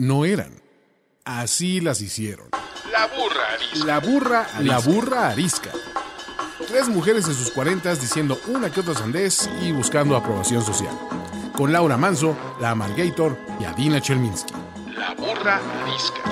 [0.00, 0.62] no eran.
[1.24, 2.48] Así las hicieron.
[2.90, 3.84] La burra arisca.
[3.84, 5.70] La burra, la burra arisca.
[6.66, 10.96] Tres mujeres de sus cuarentas diciendo una que otra sandez y buscando aprobación social.
[11.54, 14.54] Con Laura Manso, la Amalgator y Adina Chelminsky.
[14.96, 16.22] La burra arisca.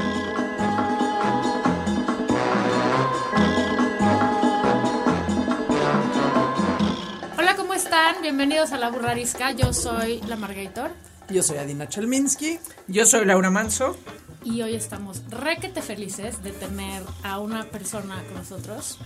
[7.37, 8.23] Hola, ¿cómo están?
[8.23, 9.53] Bienvenidos a La Burrarisca.
[9.53, 10.91] Yo soy la Margator
[11.31, 12.59] Yo soy Adina Chelminsky.
[12.87, 13.97] Yo soy Laura Manso.
[14.45, 18.99] y hoy estamos requete felices de tener a una persona con nosotros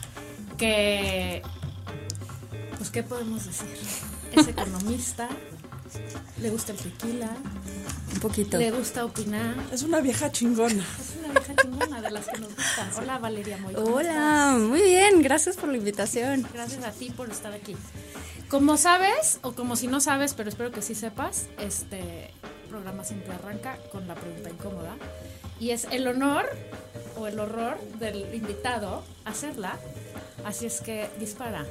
[0.56, 1.42] que,
[2.78, 3.68] pues, ¿qué podemos decir?
[4.32, 5.28] Es economista,
[6.40, 7.30] le gusta el tequila,
[8.14, 8.58] Un poquito.
[8.58, 9.54] le gusta opinar.
[9.72, 10.84] Es una vieja chingona.
[11.00, 12.90] Es una vieja chingona de las que nos gustan.
[12.98, 13.74] Hola, Valeria Moy.
[13.74, 16.46] ¿cómo Hola, muy bien, gracias por la invitación.
[16.52, 17.74] Gracias a ti por estar aquí.
[18.52, 22.30] Como sabes, o como si no sabes, pero espero que sí sepas, este
[22.68, 24.98] programa siempre arranca con la pregunta incómoda.
[25.58, 26.50] Y es el honor
[27.16, 29.78] o el horror del invitado hacerla.
[30.44, 31.64] Así es que dispara.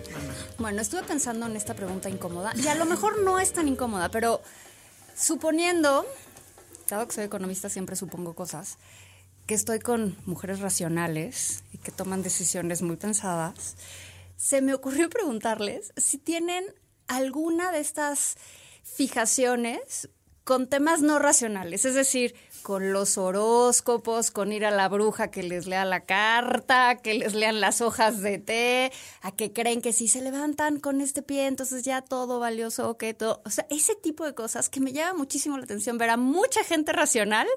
[0.57, 4.09] Bueno, estuve pensando en esta pregunta incómoda y a lo mejor no es tan incómoda,
[4.09, 4.41] pero
[5.15, 6.03] suponiendo,
[6.89, 8.79] dado que soy economista siempre supongo cosas,
[9.45, 13.75] que estoy con mujeres racionales y que toman decisiones muy pensadas,
[14.41, 16.65] se me ocurrió preguntarles si tienen
[17.07, 18.37] alguna de estas
[18.81, 20.09] fijaciones
[20.43, 25.43] con temas no racionales, es decir, con los horóscopos, con ir a la bruja que
[25.43, 29.93] les lea la carta, que les lean las hojas de té, a que creen que
[29.93, 33.93] si se levantan con este pie, entonces ya todo valioso, que todo, o sea, ese
[33.93, 37.47] tipo de cosas que me llama muchísimo la atención ver a mucha gente racional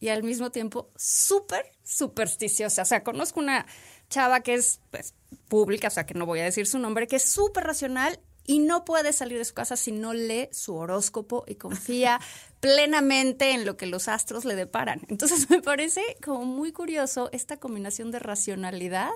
[0.00, 2.82] y al mismo tiempo súper supersticiosa.
[2.82, 3.66] O sea, conozco una
[4.12, 5.14] chava que es pues,
[5.48, 8.58] pública, o sea, que no voy a decir su nombre, que es súper racional y
[8.58, 12.20] no puede salir de su casa si no lee su horóscopo y confía
[12.60, 15.02] plenamente en lo que los astros le deparan.
[15.08, 19.10] Entonces me parece como muy curioso esta combinación de racionalidad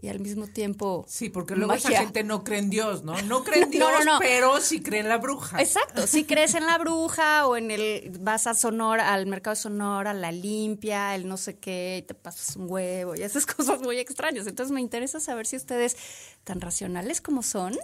[0.00, 1.90] y al mismo tiempo Sí, porque luego magia.
[1.90, 3.20] esa gente no cree en Dios, ¿no?
[3.22, 4.18] No cree en No, Dios, no, no.
[4.18, 5.60] pero sí cree en la bruja.
[5.62, 9.62] Exacto, si crees en la bruja o en el vas a Sonora, al mercado de
[9.62, 13.80] Sonora, la limpia, el no sé qué, y te pasas un huevo y esas cosas
[13.80, 14.46] muy extrañas.
[14.46, 15.96] Entonces me interesa saber si ustedes,
[16.44, 17.76] tan racionales como son,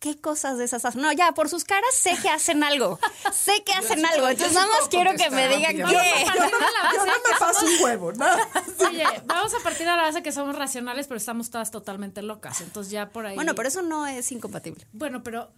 [0.00, 1.02] ¿qué cosas de esas hacen?
[1.02, 2.98] No, ya, por sus caras sé que hacen algo.
[3.32, 4.28] Sé que hacen algo.
[4.28, 5.78] Entonces nada más quiero que me digan qué.
[5.78, 8.26] Yo no, yo no me paso un huevo, ¿no?
[8.88, 12.60] Oye, vamos a partir de la base que somos racionales, pero estamos todas totalmente locas.
[12.62, 13.36] Entonces ya por ahí.
[13.36, 14.86] Bueno, pero eso no es incompatible.
[14.92, 15.52] Bueno, pero.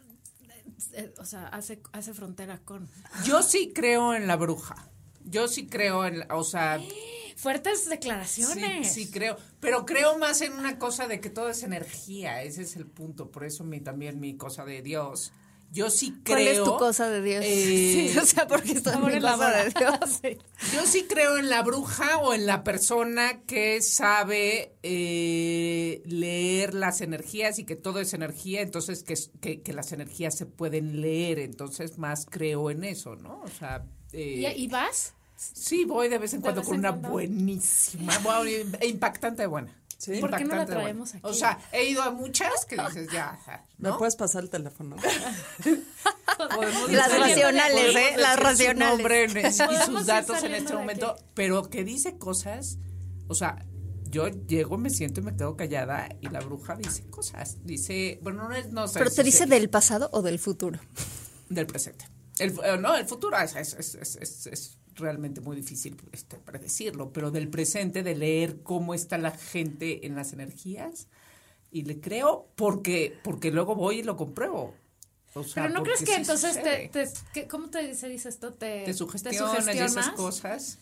[0.93, 2.91] eh, o sea, hace, hace frontera con.
[3.25, 4.89] Yo sí creo en la bruja.
[5.25, 6.81] Yo sí creo en, o sea,
[7.43, 8.93] Fuertes declaraciones.
[8.93, 12.77] sí creo, pero creo más en una cosa de que todo es energía, ese es
[12.77, 15.33] el punto, por eso mi también mi cosa de Dios.
[15.73, 17.45] Yo sí creo ¿Cuál es tu cosa de Dios?
[17.45, 19.71] eh, Sí, o sea, porque estoy en la cosa de.
[19.71, 20.21] Dios.
[20.73, 27.01] Yo sí creo en la bruja o en la persona que sabe eh, leer las
[27.01, 31.41] energías y que todo es energía, entonces que, que, que las energías se pueden leer,
[31.41, 33.41] entonces más creo en eso, ¿no?
[33.43, 35.15] O sea, eh, ¿Y, y vas?
[35.55, 37.09] Sí voy de vez en de cuando vez con en una cuando?
[37.11, 38.13] buenísima,
[38.81, 39.75] e impactante buena.
[39.99, 40.19] Sí.
[40.21, 40.81] ¿Por qué no la buena.
[40.81, 41.21] traemos aquí?
[41.25, 43.39] O sea, he ido a muchas que dices ya,
[43.79, 43.99] ¿Me ¿no?
[43.99, 44.97] puedes pasar el teléfono?
[46.91, 48.15] Las racionales, ¿eh?
[48.17, 48.97] Las racionales.
[48.97, 51.23] nombre y sus datos en este momento, aquí.
[51.35, 52.79] pero que dice cosas,
[53.29, 53.65] o sea,
[54.05, 58.49] yo llego, me siento y me quedo callada y la bruja dice cosas, dice, bueno,
[58.49, 58.99] no es, no sé.
[58.99, 60.81] ¿Pero te dice del pasado o del futuro?
[61.49, 62.07] del presente.
[62.39, 66.37] El, eh, no, el futuro es, es, es, es- es- es realmente muy difícil este,
[66.39, 71.09] predecirlo, pero del presente, de leer cómo está la gente en las energías,
[71.71, 74.75] y le creo porque, porque luego voy y lo compruebo.
[75.35, 78.29] O sea, Pero no crees que sí entonces te, te- ¿qué- ¿Cómo te, se dice
[78.29, 78.53] esto?
[78.53, 79.41] Te, te sugestionas
[79.75, 80.11] y esas sugestionas?
[80.11, 80.79] cosas.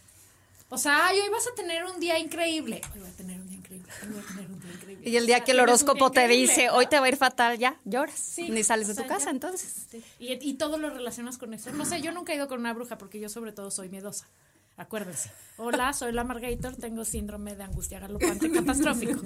[0.72, 2.81] O sea, ay, hoy vas a tener un día increíble.
[2.94, 3.88] Hoy voy a tener un día increíble.
[4.03, 5.10] Hoy voy a tener un día increíble.
[5.10, 7.08] Y el día O sea, que el horóscopo te increíble, dice, hoy te va a
[7.08, 8.14] ir fatal, ya, lloras.
[8.19, 9.31] Sí, Ni sales de tu sea, casa, ya.
[9.32, 9.86] entonces.
[9.91, 10.03] Sí.
[10.20, 11.72] Y, y todo lo relacionas con eso.
[11.72, 14.28] No sé, yo nunca he ido con una bruja porque yo sobre todo soy miedosa.
[14.76, 15.31] Acuérdense.
[15.58, 19.20] Hola, soy la Margator, tengo síndrome de angustia galopante catastrófico.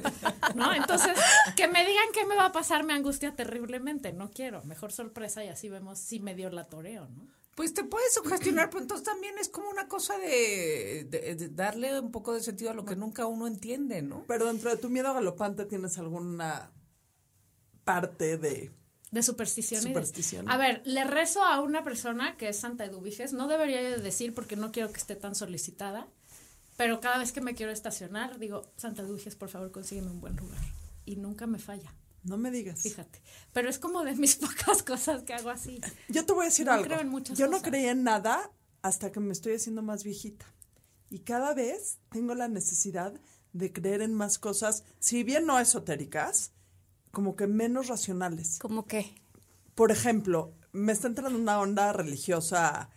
[0.57, 0.73] ¿No?
[0.75, 1.13] Entonces,
[1.55, 4.13] que me digan qué me va a pasar me angustia terriblemente.
[4.13, 4.65] No quiero.
[4.65, 7.29] Mejor sorpresa y así vemos si me dio la toreo, ¿no?
[7.55, 12.01] Pues te puedes sugestionar, pero entonces también es como una cosa de, de- de darle
[12.01, 14.25] un poco de sentido a lo que nunca uno entiende, ¿no?
[14.27, 16.73] Pero dentro de tu miedo galopante tienes alguna
[17.85, 18.73] parte de...
[19.11, 19.85] De supersticiones.
[19.87, 20.51] Superstición.
[20.51, 23.33] A ver, le rezo a una persona que es Santa Eduviges.
[23.33, 26.09] No debería decir porque no quiero que esté tan solicitada.
[26.77, 30.35] Pero cada vez que me quiero estacionar, digo, Santa Eduviges, por favor, consígueme un buen
[30.35, 30.59] lugar.
[31.05, 32.81] Y nunca me falla, No me digas.
[32.81, 33.23] fíjate.
[33.53, 35.81] Pero es como de mis pocas cosas que hago así.
[36.09, 36.87] Yo te voy a decir No algo.
[36.87, 37.69] creo en muchas Yo no cosas.
[37.69, 38.51] creía en nada
[38.83, 40.47] hasta que me estoy haciendo más viejita.
[41.11, 43.13] Y cada vez tengo la necesidad
[43.53, 46.53] de creer en más cosas, si bien no esotéricas,
[47.13, 48.59] como que menos racionales.
[48.59, 49.15] ¿Cómo qué?
[49.77, 52.91] Por ejemplo, me está entrando una onda religiosa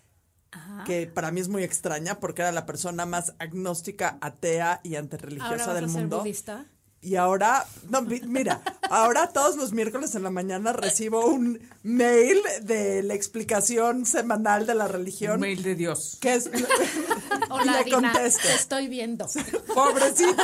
[0.86, 5.00] que para mí es muy extraña porque era la persona más agnóstica, atea y Ahora
[5.02, 6.20] antirreligiosa vas del a ser mundo.
[6.20, 6.66] budista.
[7.08, 12.38] Y ahora, no, mi- mira, ahora todos los miércoles en la mañana recibo un mail
[12.64, 15.36] de la explicación semanal de la religión.
[15.36, 16.18] Un mail de Dios.
[16.20, 16.50] Que es,
[17.50, 18.42] Hola, le Dina, contesto.
[18.46, 19.26] te estoy viendo.
[19.74, 20.44] Pobrecito.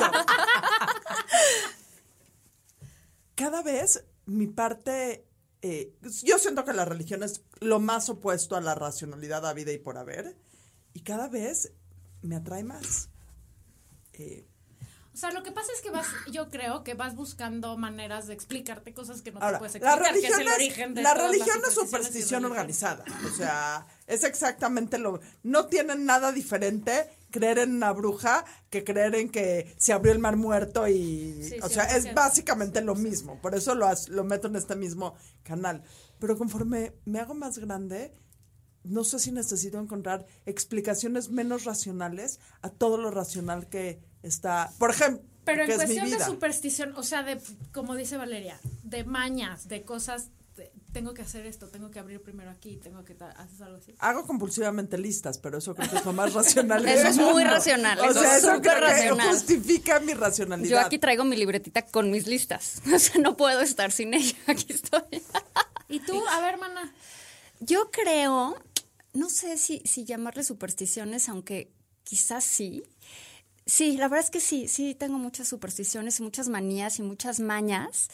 [3.36, 5.28] Cada vez mi parte,
[5.62, 5.94] eh,
[6.24, 9.80] yo siento que la religión es lo más opuesto a la racionalidad a vida y
[9.80, 10.38] por haber,
[10.94, 11.74] y cada vez
[12.22, 13.10] me atrae más.
[14.14, 14.48] Eh,
[15.14, 18.34] O sea, lo que pasa es que vas, yo creo que vas buscando maneras de
[18.34, 21.04] explicarte cosas que no te Ahora, puedes la explicar, que es religión, el origen de
[21.04, 23.06] la religión es superstición organizada.
[23.26, 25.20] O sea, es exactamente lo...
[25.44, 30.20] No tienen nada diferente creer en una bruja que creer en que se abrió el
[30.20, 31.44] mar muerto y...
[31.44, 32.14] Sí, o sea, es 100%.
[32.16, 33.40] básicamente lo mismo.
[33.40, 35.84] Por eso lo, lo meto en este mismo canal.
[36.18, 38.16] Pero conforme me hago más grande,
[38.84, 44.72] no sé si necesito encontrar explicaciones menos racionales a todo lo racional que está...
[44.80, 47.40] Por ejemplo, Pero en que es mi cuestión de superstición, o sea, de,
[47.72, 52.22] como dice Valeria, de mañas, de cosas, de, tengo que hacer esto, tengo que abrir
[52.22, 53.16] primero aquí, tengo que...
[53.38, 53.96] ¿Haces algo así?
[54.00, 56.88] Hago compulsivamente listas, pero eso creo que es lo más racional.
[56.88, 60.70] Eso es muy racional, O sea, es eso que justifica mi racionalidad.
[60.70, 62.82] Yo aquí traigo mi libretita con mis listas.
[62.94, 64.38] O sea, no puedo estar sin ella.
[64.48, 65.02] Aquí estoy.
[65.90, 66.22] ¿Y tú?
[66.30, 66.94] A ver, hermana.
[67.60, 68.56] Yo creo,
[69.14, 71.72] no sé si, si llamarle supersticiones, aunque
[72.04, 72.84] quizás sí.
[73.66, 77.40] Sí, la verdad es que sí, sí tengo muchas supersticiones y muchas manías y muchas
[77.40, 78.10] mañas,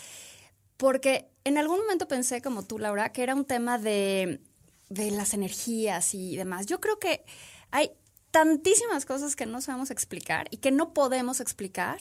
[0.78, 4.42] porque en algún momento pensé, como tú, Laura, que era un tema de,
[4.90, 6.68] de las energías y demás.
[6.68, 7.24] Yo creo que
[7.72, 7.92] hay
[8.32, 12.00] tantísimas cosas que no sabemos explicar y que no podemos explicar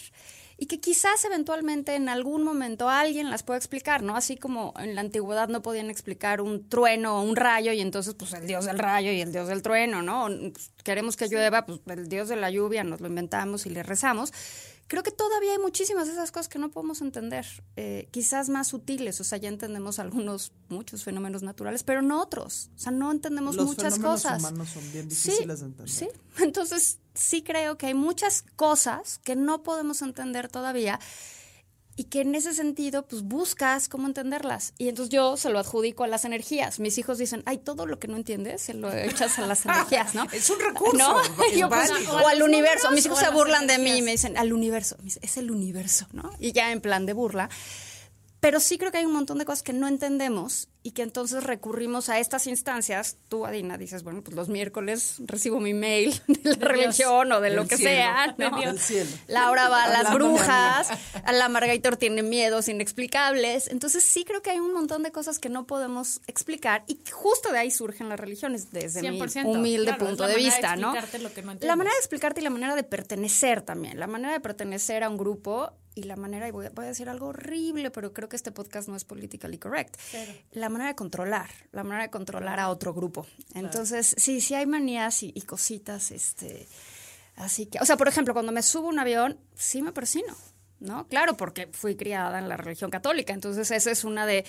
[0.60, 4.16] y que quizás eventualmente en algún momento alguien las pueda explicar, ¿no?
[4.16, 8.14] Así como en la antigüedad no podían explicar un trueno o un rayo y entonces
[8.14, 10.26] pues el dios del rayo y el dios del trueno, ¿no?
[10.26, 13.84] Pues, queremos que llueva, pues el dios de la lluvia nos lo inventamos y le
[13.84, 14.32] rezamos.
[14.88, 17.46] Creo que todavía hay muchísimas de esas cosas que no podemos entender,
[17.76, 22.70] eh, quizás más sutiles, o sea, ya entendemos algunos, muchos fenómenos naturales, pero no otros,
[22.74, 24.38] o sea, no entendemos Los muchas fenómenos cosas.
[24.40, 25.94] humanos son bien Sí, difíciles de entender.
[25.94, 26.08] Sí,
[26.42, 30.98] entonces sí creo que hay muchas cosas que no podemos entender todavía
[31.98, 34.72] y que en ese sentido pues buscas cómo entenderlas.
[34.78, 36.78] Y entonces yo se lo adjudico a las energías.
[36.78, 40.14] Mis hijos dicen, ay, todo lo que no entiendes se lo echas a las energías,
[40.14, 40.24] ¿no?
[40.32, 41.20] Es un recurso, ¿No?
[41.20, 42.92] es Yo, pues, o al universo.
[42.92, 44.94] Mis hijos a se burlan de mí y me dicen, al universo.
[45.00, 46.30] Me dice, es el universo, ¿no?
[46.38, 47.50] Y ya en plan de burla.
[48.40, 51.42] Pero sí creo que hay un montón de cosas que no entendemos y que entonces
[51.42, 53.16] recurrimos a estas instancias.
[53.28, 57.50] Tú, Adina, dices, bueno, pues los miércoles recibo mi mail de la religión o de
[57.50, 57.90] lo Del que cielo.
[57.90, 58.60] sea, ¿no?
[58.60, 59.10] Del cielo.
[59.26, 60.88] Laura va a las brujas,
[61.24, 63.68] a la Margaitor tiene miedos inexplicables.
[63.68, 67.50] Entonces sí creo que hay un montón de cosas que no podemos explicar y justo
[67.52, 70.94] de ahí surgen las religiones, desde mi 100%, humilde claro, punto la de vista, ¿no?
[70.94, 74.06] explicarte lo que no la manera de explicarte y la manera de pertenecer también, la
[74.06, 77.08] manera de pertenecer a un grupo y la manera, y voy a, voy a decir
[77.08, 79.96] algo horrible, pero creo que este podcast no es politically correct,
[80.52, 83.26] la manera de controlar, la manera de controlar a otro grupo.
[83.54, 86.68] Entonces, sí, sí hay manías y, y cositas, este,
[87.36, 90.36] así que, o sea, por ejemplo, cuando me subo a un avión, sí me persino,
[90.78, 91.08] ¿no?
[91.08, 94.44] Claro, porque fui criada en la religión católica, entonces esa es una de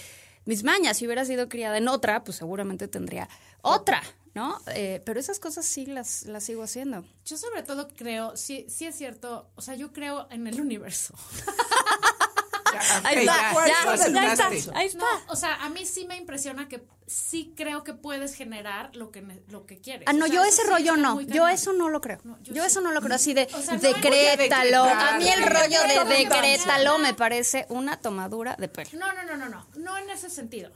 [0.49, 0.97] mis mañas.
[0.97, 3.29] Si hubiera sido criada en otra, pues seguramente tendría
[3.61, 4.01] otra,
[4.33, 4.57] ¿no?
[4.73, 7.05] Eh, pero esas cosas sí las, las sigo haciendo.
[7.23, 11.13] Yo sobre todo creo, sí, sí es cierto, o sea, yo creo en el universo.
[13.03, 14.89] Ahí está, ya, ahí
[15.27, 19.21] o sea, a mí sí me impresiona que sí creo que puedes generar lo que,
[19.47, 20.07] lo que quieres.
[20.07, 21.21] Ah, no, O sea, yo ese rollo no.
[21.21, 22.19] Yo eso no lo creo.
[22.23, 22.67] No, yo yo sí.
[22.67, 23.15] eso no lo creo.
[23.15, 24.83] Así de O sea, no decrétalo.
[24.83, 26.99] A mí el rollo de Decrétalo.
[26.99, 28.89] me parece una tomadura de pelo.
[28.93, 30.71] No, no, no, no, no, no en ese sentido.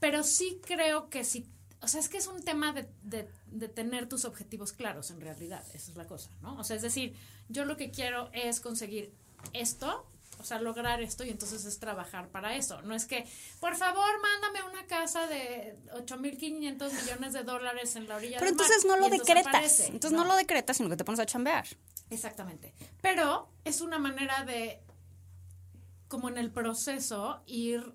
[0.00, 1.48] Pero sí creo que sí,
[1.80, 5.20] o sea, es que es un tema de, de, de tener tus objetivos claros en
[5.20, 6.58] realidad, esa es la cosa, ¿no?
[6.58, 7.16] O sea, es decir,
[7.48, 9.12] yo lo que quiero es conseguir
[9.52, 10.06] esto,
[10.38, 12.82] o sea, lograr esto y entonces es trabajar para eso.
[12.82, 13.26] No es que,
[13.60, 18.56] por favor, mándame una casa de 8.500 millones de dólares en la orilla Pero del
[18.56, 19.54] mar", entonces no lo entonces decretas.
[19.54, 19.86] aparece.
[19.86, 21.66] Entonces no lo decretas, sino que te pones a chambear.
[22.10, 22.74] Exactamente.
[23.00, 24.80] Pero es una manera de,
[26.08, 27.94] como en el proceso, ir,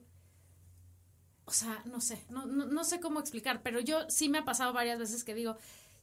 [1.45, 4.45] o sea, no sé, no, no, no sé cómo explicar, pero yo sí me ha
[4.45, 5.57] pasado varias veces que digo,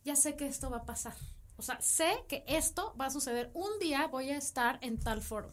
[0.05, 1.15] ya sé que esto va a pasar.
[1.57, 3.51] O sea, sé que esto va a suceder.
[3.53, 5.53] Un día voy a estar en tal foro.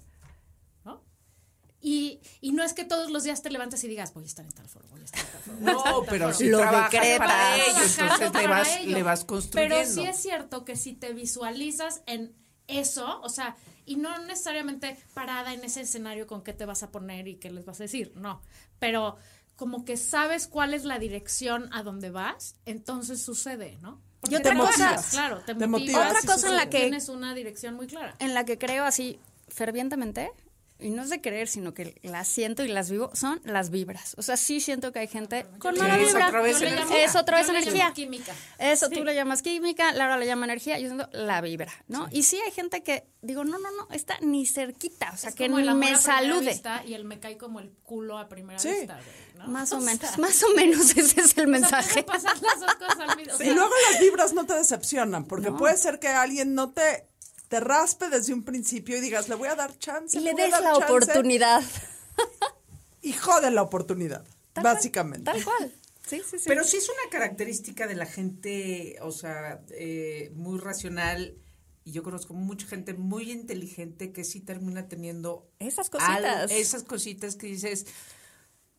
[1.82, 4.44] Y, y no es que todos los días te levantes y digas, voy a estar
[4.46, 5.58] en tal foro, voy a estar en tal foro.
[5.60, 6.34] No, tal pero foro".
[6.38, 7.17] si Lo trabajas decretas.
[7.20, 7.65] para ello,
[7.96, 8.91] Trabajando entonces le vas, ello.
[8.91, 9.75] le vas construyendo.
[9.75, 12.34] Pero sí es cierto que si te visualizas en
[12.67, 13.55] eso, o sea,
[13.86, 17.51] y no necesariamente parada en ese escenario con qué te vas a poner y qué
[17.51, 18.41] les vas a decir, no,
[18.79, 19.17] pero
[19.55, 24.01] como que sabes cuál es la dirección a donde vas, entonces sucede, ¿no?
[24.22, 25.70] Porque Y otra te motivas, claro, te Te motivas.
[26.03, 28.15] motivas Otra cosa en la que Tienes una dirección muy clara.
[28.17, 30.32] en la que creo así fervientemente,
[30.79, 34.13] y no es de creer, sino que las siento y las vivo, son las vibras.
[34.17, 36.27] O sea, sí siento que hay gente con mala es vibra.
[36.27, 37.03] otra vez energía.
[37.05, 37.91] Es otra vez energía.
[37.94, 38.34] química.
[38.60, 38.96] Eso Sí.
[38.96, 42.08] tú le llamas química, Laura le llama energía, yo siento la vibra, ¿no?
[42.12, 45.36] Y sí hay gente que digo, no, no, no, está ni cerquita, o sea, Es
[45.36, 46.50] que ni me salude.
[46.51, 48.70] vista y el me cae como el culo a primera Sí.
[48.70, 49.48] vista, güey, ¿no?
[49.51, 52.03] Más o menos, más o menos ese es el o sea, mensaje.
[52.03, 55.25] pueden pasar las dos cosas al mismo o Y luego las vibras no te decepcionan,
[55.25, 57.08] porque puede ser que alguien no te,
[57.56, 60.18] te raspe desde un principio y digas, le voy a dar chance.
[60.18, 61.62] Y le des la chance", oportunidad.
[63.02, 65.26] Y jode la oportunidad, Tal cual, básicamente.
[65.32, 65.72] Tal cual.
[66.08, 66.46] Sí, sí, sí.
[66.48, 71.36] Pero sí es una característica de la gente, o sea, eh, muy racional.
[71.84, 76.52] Y yo conozco mucha gente muy inteligente que sí termina teniendo Esas algo- cositas.
[76.52, 77.86] esas cositas que dices,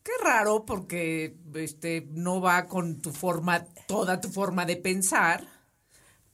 [0.02, 5.46] qué raro porque este no va con tu forma, toda tu forma de pensar,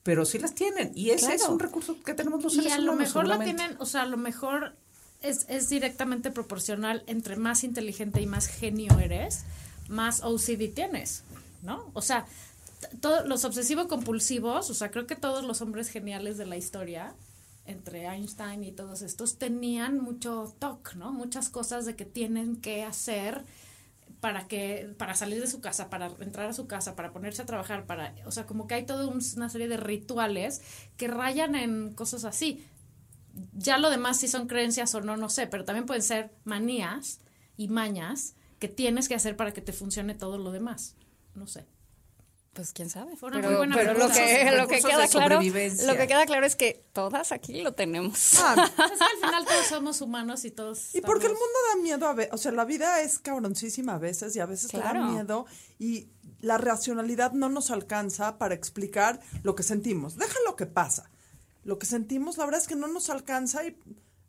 [0.02, 0.92] pero sí las tienen.
[0.94, 3.38] Y ese es un recurso que tenemos los y seres a lo humanos, mejor la
[3.42, 4.74] tienen, o sea, a lo mejor
[5.20, 9.44] es, es directamente proporcional entre más inteligente y más genio eres,
[9.88, 11.22] más OCD tienes,
[11.62, 11.90] ¿no?
[11.94, 12.26] O sea,
[13.00, 17.14] todos los obsesivo compulsivos, o sea, creo que todos los hombres geniales de la historia,
[17.64, 21.12] entre Einstein y todos estos, tenían mucho TOC, ¿no?
[21.12, 23.44] Muchas cosas de que tienen que hacer
[24.22, 27.46] para que para salir de su casa, para entrar a su casa, para ponerse a
[27.46, 30.62] trabajar, para, o sea, como que hay toda un- una serie de rituales
[30.96, 32.64] que rayan en cosas así.
[33.54, 37.20] Ya lo demás si son creencias o no, no sé, pero también pueden ser manías
[37.56, 40.96] y mañas que tienes que hacer para que te funcione todo lo demás.
[41.34, 41.66] No sé.
[42.52, 43.16] Pues quién sabe.
[43.16, 45.86] Fue una pero muy buena pero lo que, lo que queda de claro, sobrevivencia.
[45.86, 48.34] lo que queda claro es que todas aquí lo tenemos.
[48.40, 50.94] Ah, Pues es que al final todos somos humanos y todos.
[50.94, 53.98] y porque el mundo da miedo a veces, o sea, la vida es cabroncísima a
[53.98, 55.00] veces y a veces te Claro.
[55.00, 55.46] da miedo
[55.78, 56.08] y
[56.40, 60.16] la racionalidad no nos alcanza para explicar lo que sentimos.
[60.16, 61.10] Deja lo que pasa.
[61.64, 63.78] Lo que sentimos, la verdad es que no nos alcanza y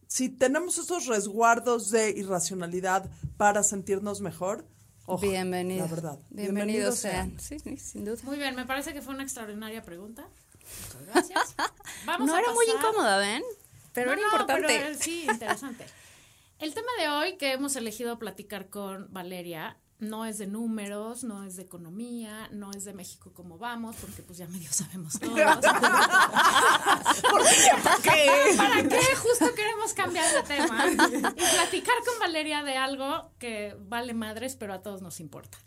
[0.08, 4.66] si tenemos esos resguardos de irracionalidad para sentirnos mejor,
[5.06, 5.86] ojo, Bienvenido.
[5.86, 6.20] La verdad.
[6.30, 7.40] Bienvenidos sean.
[7.40, 8.18] Sí, sí, sin duda.
[8.24, 10.28] Muy bien, me parece que fue una extraordinaria pregunta.
[10.86, 11.56] Muchas gracias.
[12.06, 13.44] Vamos no a era muy incómoda, ¿ven?
[13.94, 14.68] Pero No, era no, importante.
[14.68, 15.86] pero, eh, sí, interesante.
[16.60, 21.44] El tema de hoy que hemos elegido platicar con Valeria no es de números, no
[21.44, 25.34] es de economía, no es de México como vamos, porque pues ya medio sabemos todos.
[27.30, 27.72] ¿Por qué?
[27.84, 28.54] ¿Para qué?
[28.58, 29.16] ¿Para qué?
[29.16, 30.98] Justo queremos cambiar de tema y
[31.32, 35.58] platicar con Valeria de algo que vale madres, pero a todos nos importa.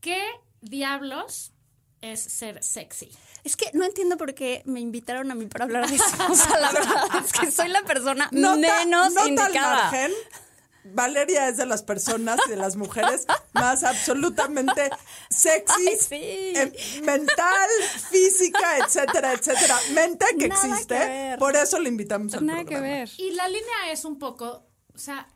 [0.00, 0.20] ¿Qué
[0.60, 1.52] diablos
[2.00, 3.10] es ser sexy?
[3.44, 6.04] Es que no entiendo por qué me invitaron a mí para hablar de eso.
[6.28, 9.76] O sea, la verdad es que soy la persona Nota, menos nota al indicada.
[9.84, 10.12] margen,
[10.84, 14.90] Valeria es de las personas y de las mujeres más absolutamente
[15.30, 16.14] sexys, Ay, sí.
[16.56, 16.72] eh,
[17.02, 17.68] mental,
[18.10, 19.78] física, etcétera, etcétera.
[19.94, 21.38] Mente que Nada que existe, ver.
[21.38, 23.08] por eso le invitamos al Nada que ver.
[23.18, 25.28] Y la línea es un poco, o sea,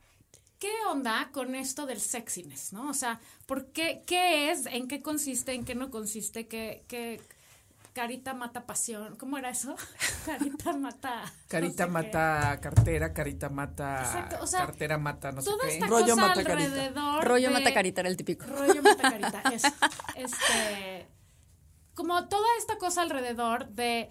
[0.59, 2.91] ¿qué onda con esto del sexiness, no?
[2.91, 7.21] O sea, ¿por qué, qué es, en qué consiste, en qué no consiste, qué, qué
[7.97, 9.17] carita mata pasión?
[9.17, 9.75] ¿Cómo era eso?
[10.27, 11.33] Carita mata...
[11.49, 12.07] Carita no sé qué.
[12.13, 15.75] mata cartera, carita mata Exacto, o sea, cartera mata no sé Toda qué.
[15.75, 16.53] esta Rollo cosa mata carita.
[16.65, 18.45] alrededor Rollo de- mata carita era el típico.
[18.45, 19.69] Rollo mata carita, eso.
[20.15, 21.09] Este,
[21.95, 24.11] como toda esta cosa alrededor de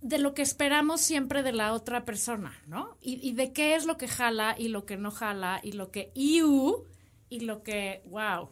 [0.00, 2.96] de lo que esperamos siempre de la otra persona, ¿no?
[3.00, 5.90] Y, y de qué es lo que jala y lo que no jala y lo
[5.90, 6.84] que iu
[7.30, 8.50] y lo que wow.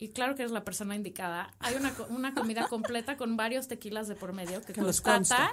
[0.00, 1.52] Y claro que eres la persona indicada.
[1.58, 5.52] Hay una, una comida completa con varios tequilas de por medio que, Que nos constata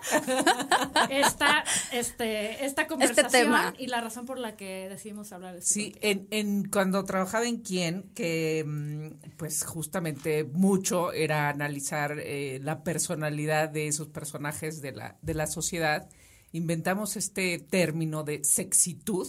[1.10, 3.74] esta, este, esta conversación tema.
[3.80, 5.74] y la razón por la que decidimos hablar de esto.
[5.74, 12.60] Sí, en, en cuando trabajaba en Quién, que mm, pues justamente mucho era analizar eh,
[12.62, 16.08] la personalidad de esos personajes de la, de la sociedad,
[16.52, 19.28] inventamos este término de sexitud,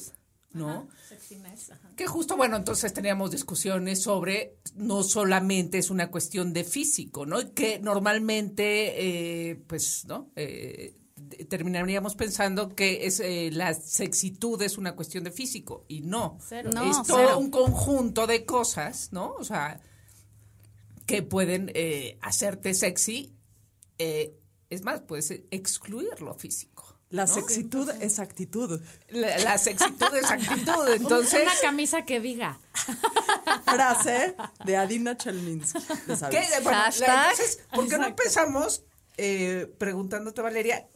[0.53, 0.89] ¿no?
[1.09, 1.91] Sexiness, ajá.
[1.97, 7.41] Que justo, bueno, entonces teníamos discusiones sobre no solamente es una cuestión de físico, ¿no?
[7.41, 10.31] Y Que normalmente, eh, pues, ¿no?
[10.37, 10.97] Eh,
[11.49, 16.39] terminaríamos pensando que es eh, la sexitud es una cuestión de físico y no.
[16.47, 16.71] Cero.
[16.73, 17.39] No, es todo cero.
[17.39, 19.35] un conjunto de cosas, ¿no?
[19.35, 19.81] O sea,
[21.07, 23.35] que pueden eh, hacerte sexy.
[23.99, 24.39] eh,
[24.69, 26.86] es más, puedes excluir lo físico.
[27.11, 28.81] La sexitud es actitud.
[29.11, 30.89] La, la sexitud es actitud.
[30.95, 32.59] Entonces, Una camisa que diga.
[33.65, 34.35] Frase
[34.65, 35.79] de Adina Chelminsky.
[36.31, 36.45] ¿qué?
[36.63, 38.83] Bueno, entonces, ¿por qué no empezamos
[39.17, 40.87] eh, preguntándote, Valeria,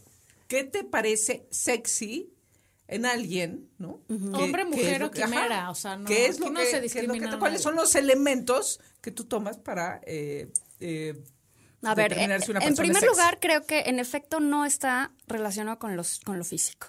[0.48, 2.32] qué te parece sexy
[2.88, 4.00] en alguien, ¿no?
[4.08, 6.72] ¿Qué- Hombre, mujer o ajá, quimera, o sea, no, ¿Qué es lo no que, se
[6.72, 10.50] lo que discrimina ¿Cuáles son los elementos que tú tomas para eh,
[10.80, 11.22] eh,
[11.82, 12.24] A ver, eh,
[12.60, 16.88] en primer lugar, creo que en efecto no está relacionado con, los, con lo físico.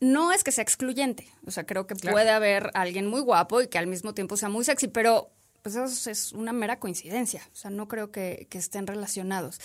[0.00, 1.28] No es que sea excluyente.
[1.46, 2.14] O sea, creo que Claro.
[2.14, 5.30] puede haber alguien muy guapo y que al mismo tiempo sea muy sexy, pero
[5.62, 7.42] pues eso es una mera coincidencia.
[7.52, 9.60] O sea, no creo que, que estén relacionados.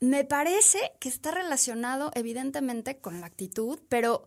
[0.00, 4.26] Me parece que está relacionado evidentemente con la actitud, pero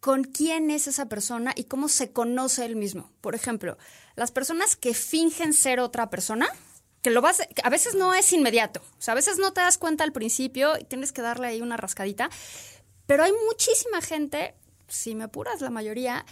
[0.00, 3.10] con quién es esa persona y cómo se conoce él mismo.
[3.20, 3.78] Por ejemplo,
[4.16, 6.48] las personas que fingen ser otra persona,
[7.02, 9.76] que lo vas, a veces no es inmediato, o sea, a veces no te das
[9.76, 12.30] cuenta al principio y tienes que darle ahí una rascadita,
[13.06, 14.54] pero hay muchísima gente,
[14.88, 16.24] si me apuras la mayoría,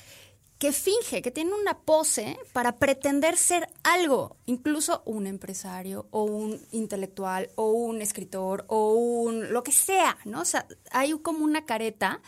[0.60, 6.60] que finge, que tiene una pose para pretender ser algo, incluso un empresario o un
[6.70, 10.42] intelectual o un escritor o un lo que sea, ¿no?
[10.42, 12.20] O sea, hay como una careta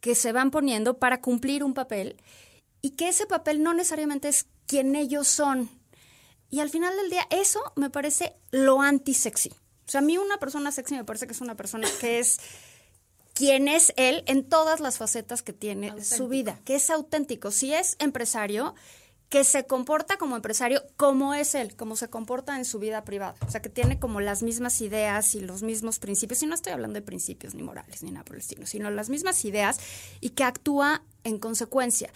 [0.00, 2.16] que se van poniendo para cumplir un papel
[2.82, 5.70] y que ese papel no necesariamente es quien ellos son.
[6.52, 9.48] Y al final del día, eso me parece lo anti-sexy.
[9.48, 12.40] O sea, a mí una persona sexy me parece que es una persona que es
[13.32, 17.50] quien es él en todas las facetas que tiene su vida, que es auténtico.
[17.50, 18.74] Si es empresario,
[19.30, 23.34] que se comporta como empresario como es él, como se comporta en su vida privada.
[23.46, 26.42] O sea, que tiene como las mismas ideas y los mismos principios.
[26.42, 29.08] Y no estoy hablando de principios ni morales ni nada por el estilo, sino las
[29.08, 29.80] mismas ideas
[30.20, 32.12] y que actúa en consecuencia.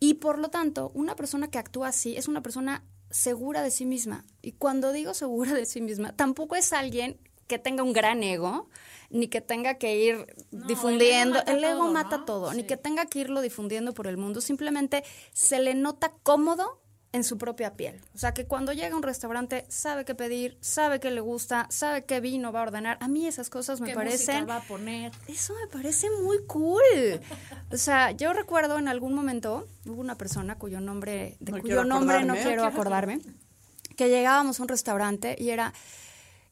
[0.00, 3.86] Y por lo tanto, una persona que actúa así es una persona segura de sí
[3.86, 4.24] misma.
[4.42, 8.68] Y cuando digo segura de sí misma, tampoco es alguien que tenga un gran ego,
[9.10, 11.40] ni que tenga que ir difundiendo.
[11.46, 12.54] el ego El mata ego todo, mata todo, ¿no?
[12.54, 14.40] ni que tenga que irlo difundiendo por el mundo.
[14.40, 16.80] Simplemente se le nota cómodo
[17.12, 18.00] en su propia piel.
[18.14, 21.66] O sea, que cuando llega a un restaurante sabe qué pedir, sabe qué le gusta,
[21.70, 22.98] sabe qué vino va a ordenar.
[23.00, 24.34] A mí esas cosas me ¿Qué parecen...
[24.36, 25.12] música va a poner?
[25.26, 27.20] Eso me parece muy cool.
[27.70, 31.84] O sea, yo recuerdo en algún momento hubo una persona cuyo nombre, de No cuyo
[31.84, 33.20] nombre no quiero acordarme,
[33.96, 35.72] que llegábamos a un restaurante y era,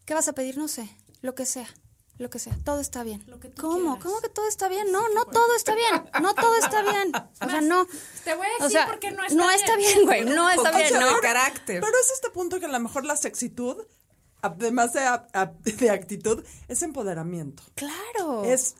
[0.04, 0.56] ¿qué vas a pedir?
[0.56, 0.88] No sé,
[1.20, 1.68] lo que sea.
[2.18, 3.22] Lo que sea, todo está bien.
[3.26, 3.78] Lo que tú ¿Cómo?
[3.96, 4.02] quieras.
[4.04, 4.90] ¿Cómo que todo está bien?
[4.90, 6.02] No, no todo está bien.
[6.22, 7.12] No todo está bien.
[7.40, 7.86] O sea, no.
[8.24, 9.60] Te voy a O decir sea, por qué no está no bien.
[9.60, 10.24] está bien, güey.
[10.24, 11.14] No está bien, Poquito ¿no?
[11.16, 11.80] de carácter.
[11.82, 13.76] Pero es este punto que a lo mejor la sexitud,
[14.40, 15.02] además de,
[15.74, 17.62] de actitud, es empoderamiento.
[17.74, 18.44] Claro.
[18.44, 18.76] Es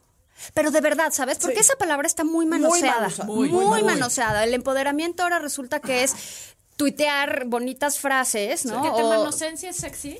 [0.54, 1.38] Pero de verdad, ¿sabes?
[1.38, 1.60] Porque Sí.
[1.62, 3.08] esa palabra está muy manoseada.
[3.26, 3.82] Muy, Muy, muy.
[3.82, 4.44] manoseada.
[4.44, 6.14] El empoderamiento ahora resulta que es
[6.76, 8.82] tuitear bonitas frases, ¿no?
[8.82, 10.18] Que te O- manosencia es sexy.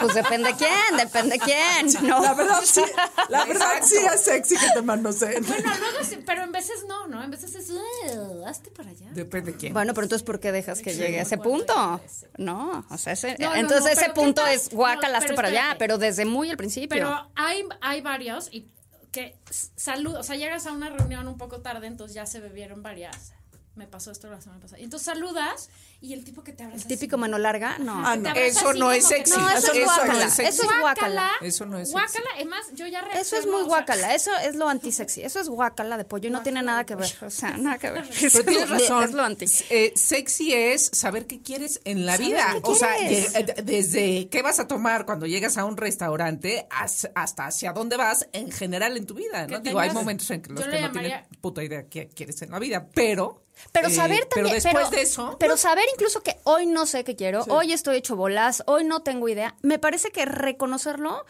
[0.00, 2.22] Pues depende quién, depende quién, ¿no?
[2.22, 2.82] la verdad sí,
[3.28, 3.86] la verdad Exacto.
[3.86, 5.44] sí es sexy que te manoseen.
[5.46, 7.22] Bueno, luego sí, pero en veces no, ¿no?
[7.22, 9.08] En veces es, "Ugh, hazte para allá.
[9.12, 9.72] Depende de quién.
[9.74, 12.00] Bueno, pero entonces, ¿por qué dejas que llegue a ese punto?
[12.38, 14.54] No, o sea, ese- No, no, entonces no, ese pero ¿qué punto tal?
[14.54, 16.88] es guacalaste para allá, pero desde muy al principio.
[16.96, 18.68] Pero hay, hay varios y
[19.12, 19.36] que
[19.76, 23.32] salud, o sea, llegas a una reunión un poco tarde, entonces ya se bebieron varias.
[23.76, 24.80] Me pasó esto la semana pasada.
[24.80, 26.88] Y entonces saludas y el tipo que te abraza.
[26.88, 27.20] Típico así.
[27.20, 28.04] mano larga, no.
[28.04, 28.30] Ah, no.
[28.34, 29.32] Eso así no es sexy.
[29.38, 30.24] No, eso es Eso no guácala.
[30.24, 30.48] es sexy.
[30.52, 31.30] Eso es guácala.
[31.40, 31.92] Eso no es sexy.
[31.92, 33.12] Guácala, además, yo ya Eso es
[33.44, 36.32] reacciono, muy o sea, guacala, eso es lo antisexy, eso es guacala de pollo y
[36.32, 38.08] no tiene nada que ver, o sea, nada que ver.
[38.20, 39.04] Pero tienes razón.
[39.04, 39.46] Es lo anti.
[39.70, 42.48] Eh, sexy es saber qué quieres en la vida.
[42.54, 46.66] qué O sea, lle- eh, desde qué vas a tomar cuando llegas a un restaurante
[46.70, 49.46] as- hasta hacia dónde vas en general en tu vida.
[49.46, 49.60] ¿no?
[49.60, 52.58] Digo, hay momentos en que los que no tienen puta idea qué quieres en la
[52.58, 53.44] vida, pero.
[53.72, 54.54] Pero eh, saber Pero también.
[54.54, 55.36] después pero, de eso.
[55.38, 59.00] Pero saber incluso que hoy no sé qué quiero, hoy estoy hecho bolas, hoy no
[59.02, 59.56] tengo idea.
[59.62, 61.24] Me parece que reconocerlo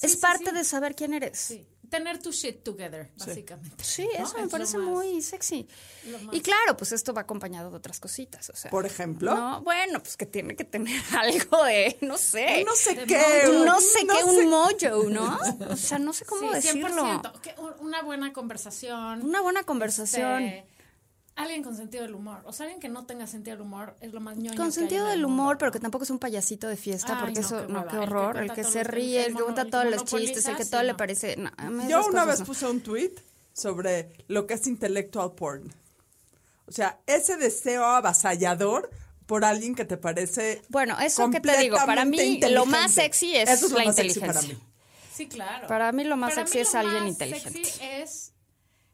[0.00, 0.54] es sí, parte sí.
[0.56, 1.38] de saber quién eres.
[1.38, 3.84] Sí, tener tu shit together, básicamente.
[3.84, 4.24] Sí, ¿no?
[4.24, 5.66] eso me Es parece más- muy sexy.
[6.32, 8.70] Y claro, pues esto va acompañado de otras cositas, o sea.
[8.70, 9.34] Por ejemplo.
[9.34, 12.64] No, bueno, pues que tiene que tener algo de, no sé.
[12.64, 13.50] no sé qué.
[13.64, 15.38] no sé qué, un mojo, ¿no?
[15.70, 17.04] O sea, no sé cómo sí, decirlo.
[17.04, 17.40] 100%.
[17.40, 19.22] Que u- una buena conversación.
[19.22, 20.42] Una buena conversación.
[20.42, 20.72] este,
[21.36, 22.42] alguien con sentido del humor.
[22.44, 24.72] O sea, alguien que no tenga sentido del humor es lo más ñoño Con hay
[24.72, 25.42] sentido en el del mundo.
[25.42, 27.86] humor, pero que tampoco es un payasito de fiesta, Ay, porque no, eso, qué no,
[27.86, 28.36] qué El que horror.
[28.38, 31.36] El que se ríe, el que cuenta todos los chistes, el que todo le parece.
[31.36, 31.50] no,
[31.88, 32.46] Yo una vez no.
[32.46, 33.12] puse un tweet
[33.52, 35.72] sobre lo que es intellectual porn.
[36.66, 38.90] O sea, ese deseo avasallador
[39.26, 43.34] por alguien que te parece Bueno, eso que te digo, para mí lo más sexy
[43.36, 44.26] es Eso lo la más sexy inteligencia.
[44.50, 44.68] para mí.
[45.14, 45.66] Sí, claro.
[45.68, 47.64] Para mí lo más Para sexy mí es alguien más inteligente.
[47.64, 48.32] sexy es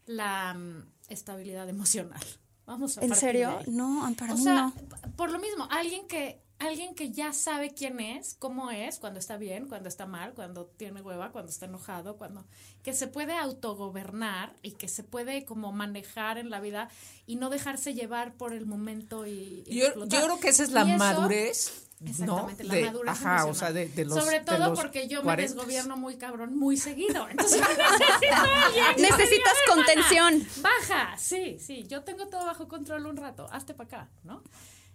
[0.06, 2.20] la mm, estabilidad emocional.
[2.66, 3.58] Vamos a ¿En serio?
[3.66, 4.74] No, para o mí sea, no.
[5.16, 9.36] por lo mismo, alguien que alguien que ya sabe quién es, cómo es, cuando está
[9.36, 12.44] bien, cuando está mal, cuando tiene hueva, cuando está enojado, cuando
[12.82, 16.88] que se puede autogobernar y que se puede como manejar en la vida
[17.26, 20.70] y no dejarse llevar por el momento y, y Yo, yo creo que esa es
[20.72, 21.84] la eso- madurez.
[22.04, 22.68] Exactamente, ¿no?
[22.68, 24.16] la De- madurez Ajá, o sea, de, de los.
[24.22, 25.24] Sobre de todo los porque yo 40s.
[25.24, 27.28] me desgobierno muy cabrón muy seguido.
[27.30, 27.60] Entonces
[27.98, 29.02] necesito.
[29.16, 30.46] Necesitas contención.
[30.62, 31.84] Baja, sí, sí.
[31.88, 33.48] Yo tengo todo bajo control un rato.
[33.50, 34.42] Hazte para acá, ¿no?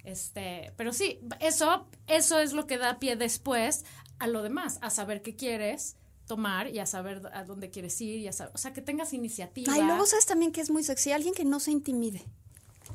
[0.04, 3.86] Este, pero sí, eso, eso es lo que da pie después
[4.20, 8.20] a lo demás, a saber qué quieres tomar y a saber a dónde quieres ir
[8.20, 9.74] y a saber, o sea, que tengas iniciativa.
[9.74, 12.24] Ay, luego sabes también que es muy sexy, alguien que no se intimide.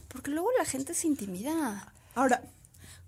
[0.08, 1.92] Porque luego la gente se intimida.
[2.14, 2.42] Ahora,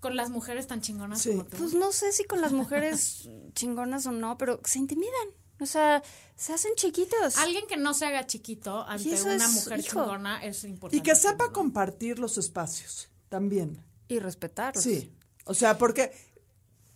[0.01, 1.31] con las mujeres tan chingonas Sí.
[1.31, 1.57] como tú.
[1.59, 5.29] Pues no sé si con las mujeres chingonas o no, pero se intimidan.
[5.61, 6.03] O sea,
[6.37, 7.37] se hacen chiquitos.
[7.37, 9.89] Alguien que no se haga chiquito ante una es, mujer hijo.
[10.05, 10.97] chingona es importante.
[10.97, 13.83] y que sepa compartir los espacios también.
[14.11, 14.83] Y respetarlos.
[14.83, 15.13] Sí.
[15.45, 16.13] O sea, porque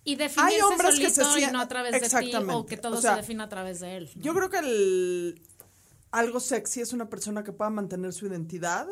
[0.05, 2.55] Y definirse Hay hombres que solito se y no a través de ti Exactamente.
[2.55, 4.11] o que todo O sea, se defina a través de él.
[4.17, 4.23] ¿no?
[4.23, 5.43] yo creo que el
[6.11, 8.87] algo sexy es una persona que pueda mantener su identidad,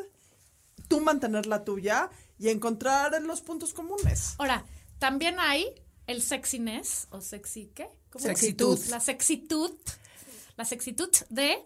[0.89, 4.35] tú mantener la tuya y encontrar los puntos comunes.
[4.39, 4.65] Ahora,
[4.99, 5.75] también hay
[6.07, 7.89] el sexiness o sexy ¿qué?
[8.11, 8.25] ¿Cómo?
[8.25, 8.79] Sexitud.
[8.89, 9.73] La sexitud,
[10.57, 11.59] la sexitud de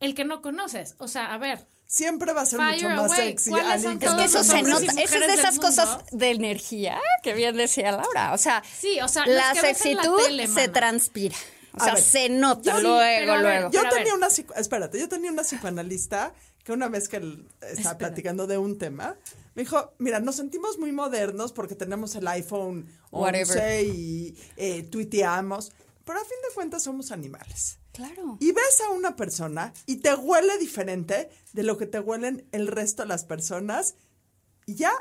[0.00, 0.96] el que no conoces.
[0.98, 3.28] O sea, a ver, Siempre va a ser Fire mucho más away.
[3.30, 5.98] sexy ¿Cuáles alguien son que Es que eso se nota, eso es de esas cosas
[6.12, 8.34] de energía que bien decía Laura.
[8.34, 11.34] O sea, Sí, o sea, la sexitud tele, se transpira.
[11.72, 13.70] O A sea, ver, se nota yo- luego, pero luego.
[13.70, 18.46] Yo tenía una espérate, yo tenía una psicoanalista que una vez que él estaba platicando
[18.46, 19.16] de un tema,
[19.54, 23.84] me dijo, mira, nos sentimos muy modernos porque tenemos el iPhone 11 Whatever.
[23.86, 25.72] y eh, tuiteamos,
[26.08, 27.78] pero a fin de cuentas somos animales.
[27.92, 28.38] Claro.
[28.40, 32.66] Y ves a una persona y te huele diferente de lo que te huelen el
[32.66, 33.94] resto de las personas
[34.66, 34.92] y ya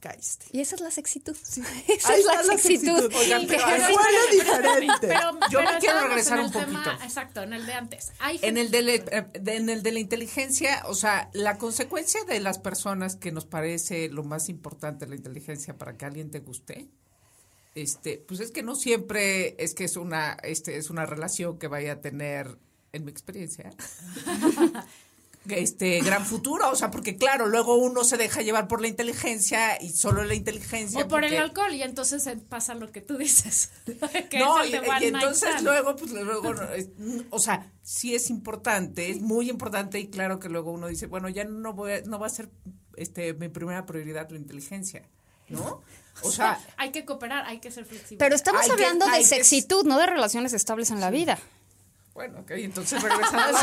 [0.00, 0.46] caíste.
[0.52, 1.36] Y esa es la sexitud.
[1.88, 2.98] Esa Ahí es la sexitud.
[3.00, 3.14] sexitud.
[3.16, 5.08] Oigan, Pero huele diferente.
[5.08, 7.04] pero- Yo pero me quiero regresar un el tema- poquito.
[7.04, 8.12] exacto, en el de antes.
[8.20, 11.58] Hay En el, de, la- eh, de- en el de la inteligencia, o sea, la
[11.58, 16.30] consecuencia de las personas que nos parece lo más importante la inteligencia para que alguien
[16.30, 16.88] te guste,
[17.74, 21.68] este, pues es que no siempre es que es una, este, es una relación que
[21.68, 22.56] vaya a tener,
[22.92, 23.70] en mi experiencia,
[25.48, 29.80] este gran futuro, o sea, porque claro, luego uno se deja llevar por la inteligencia
[29.82, 31.02] y solo la inteligencia.
[31.04, 33.70] o por el alcohol y entonces pasa lo que tú dices.
[34.30, 36.88] que no, y, y entonces luego, pues luego, es-
[37.30, 41.28] o sea, sí es importante, es muy importante y claro que luego uno dice, bueno,
[41.30, 42.50] ya no voy, no va a ser
[42.96, 45.02] este mi primera prioridad la inteligencia,
[45.48, 45.82] ¿no?
[46.22, 48.18] O sea, hay que cooperar, hay que ser flexibles.
[48.18, 51.38] Pero estamos Hay que- hablando de que- sexitud, no de relaciones estables en la vida.
[52.14, 53.58] bueno, ok, entonces regresando.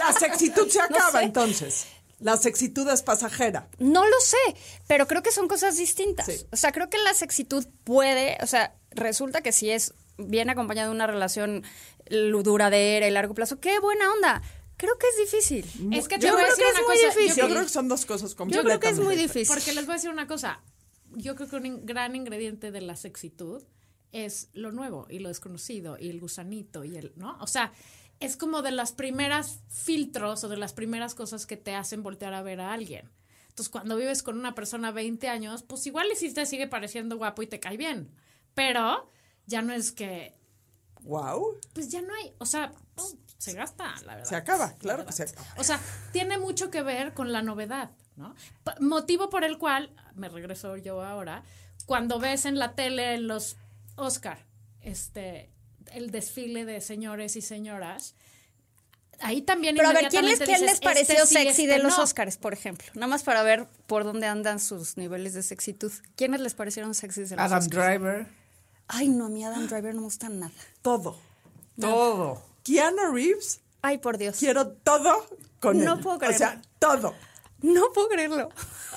[0.00, 1.22] La sexitud se acaba sé.
[1.22, 1.86] entonces.
[2.20, 3.68] La sexitud es pasajera.
[3.78, 4.36] No lo sé,
[4.88, 6.26] pero creo que son cosas distintas.
[6.26, 6.44] Sí.
[6.50, 10.88] O sea, creo que la sexitud puede, o sea, resulta que si es bien acompañada
[10.88, 11.62] de una relación
[12.10, 14.42] duradera y largo plazo, qué buena onda.
[14.76, 15.64] Creo que es difícil.
[15.92, 17.36] Es que te Yo voy a creo decir que es una muy cosa, difícil.
[17.36, 19.54] Yo Yo creo que son dos cosas Yo completamente creo que es muy difícil.
[19.54, 20.60] Porque les voy a decir una cosa.
[21.12, 23.62] Yo creo que un gran ingrediente de la sexitud
[24.12, 27.36] es lo nuevo y lo desconocido y el gusanito y el, ¿no?
[27.40, 27.72] O sea,
[28.20, 32.34] es como de las primeras filtros o de las primeras cosas que te hacen voltear
[32.34, 33.10] a ver a alguien.
[33.48, 37.42] Entonces, cuando vives con una persona 20 años, pues igual y te sigue pareciendo guapo
[37.42, 38.10] y te cae bien.
[38.54, 39.10] Pero
[39.46, 40.34] ya no es que,
[41.02, 41.56] Wow.
[41.72, 44.28] pues ya no hay, o sea, pues, se gasta, la verdad.
[44.28, 45.46] Se acaba, claro que se acaba.
[45.56, 45.80] O sea,
[46.12, 48.34] tiene mucho que ver con la novedad, ¿no?
[48.80, 51.42] Motivo por el cual, me regreso yo ahora,
[51.86, 53.56] cuando ves en la tele en los
[53.96, 54.44] Oscar,
[54.82, 55.50] este,
[55.92, 58.14] el desfile de señores y señoras,
[59.20, 61.74] ahí también Pero a ver, ¿quién les, quién les dices, pareció este sí, sexy este
[61.74, 62.04] de los no.
[62.04, 62.86] Oscars, por ejemplo?
[62.94, 65.92] Nada más para ver por dónde andan sus niveles de sexitud.
[66.16, 67.86] ¿Quiénes les parecieron sexys de los Adam Oscars?
[67.88, 68.26] Driver,
[68.86, 70.52] Ay, no, a mí Adam Driver no me gusta nada.
[70.82, 71.18] Todo.
[71.80, 72.42] todo.
[72.64, 74.36] Keanu Reeves, Ay, por Dios.
[74.38, 75.26] quiero todo
[75.60, 76.00] con No él.
[76.00, 76.38] puedo O creerlo.
[76.38, 77.14] sea, todo.
[77.60, 78.48] No puedo creerlo.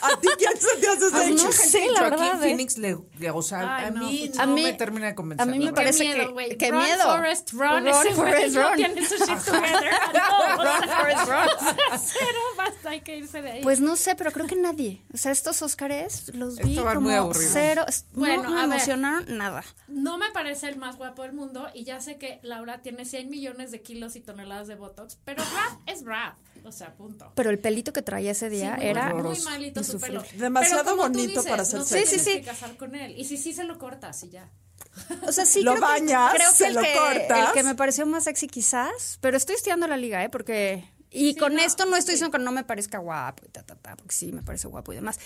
[0.03, 1.45] ¿A ti quién se te hace Ay, sexy?
[1.45, 2.47] no sé, la Joaquín verdad, ¿eh?
[2.47, 5.07] Phoenix le, le- o sea, Ay, a no, mí pues, no a mí- me termina
[5.07, 5.47] de convencer.
[5.47, 6.57] a mí me parece miedo, que- güey.
[6.57, 7.03] qué Run, miedo.
[7.03, 7.69] Forrest, run.
[7.85, 8.13] Run, Ese
[8.51, 8.75] no run.
[8.77, 9.91] tiene su shit together.
[10.13, 11.69] No, Run, Forrest, run.
[12.03, 13.61] Cero, basta, hay que irse de ahí.
[13.63, 15.01] Pues no sé, pero creo que nadie.
[15.13, 17.51] O sea, estos Óscares los vi Estaban como muy aburridos.
[17.53, 17.85] cero.
[18.13, 18.63] Bueno, no me ver.
[18.65, 19.63] emocionaron nada.
[19.87, 23.29] No me parece el más guapo del mundo y ya sé que Laura tiene 100
[23.29, 27.31] millones de kilos y toneladas de Botox, pero rap es rap, o sea, punto.
[27.35, 30.15] Pero el pelito que traía ese día Sí, muy, era muy malito su pelo.
[30.19, 30.43] insufrible.
[30.45, 32.19] Demasiado bonito dices, para ser no sexy.
[32.19, 33.17] Sí, casar con él.
[33.17, 34.47] Y si sí se lo cortas y ya.
[35.27, 37.47] O sea, sí Lo creo que- bañas, creo que, se el, lo que cortas.
[37.47, 40.29] el que me pareció más sexy quizás, pero estoy estudiando la liga, ¿eh?
[40.29, 42.15] Porque y Sí, con no, esto no estoy sí.
[42.17, 44.91] diciendo que no me parezca guapo y ta ta ta, porque sí me parece guapo
[44.93, 45.17] y demás.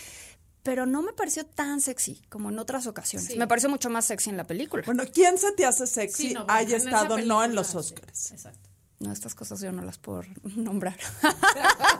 [0.63, 3.37] pero no me pareció tan sexy como en otras ocasiones.
[3.37, 4.81] Me pareció mucho más sexy en la película.
[4.83, 8.31] Bueno, ¿quién se te hace sexy Sí, no, haya estado no en los sí, Oscars?
[8.31, 8.67] Exacto.
[8.99, 10.21] No, estas cosas yo no las puedo
[10.55, 10.97] nombrar.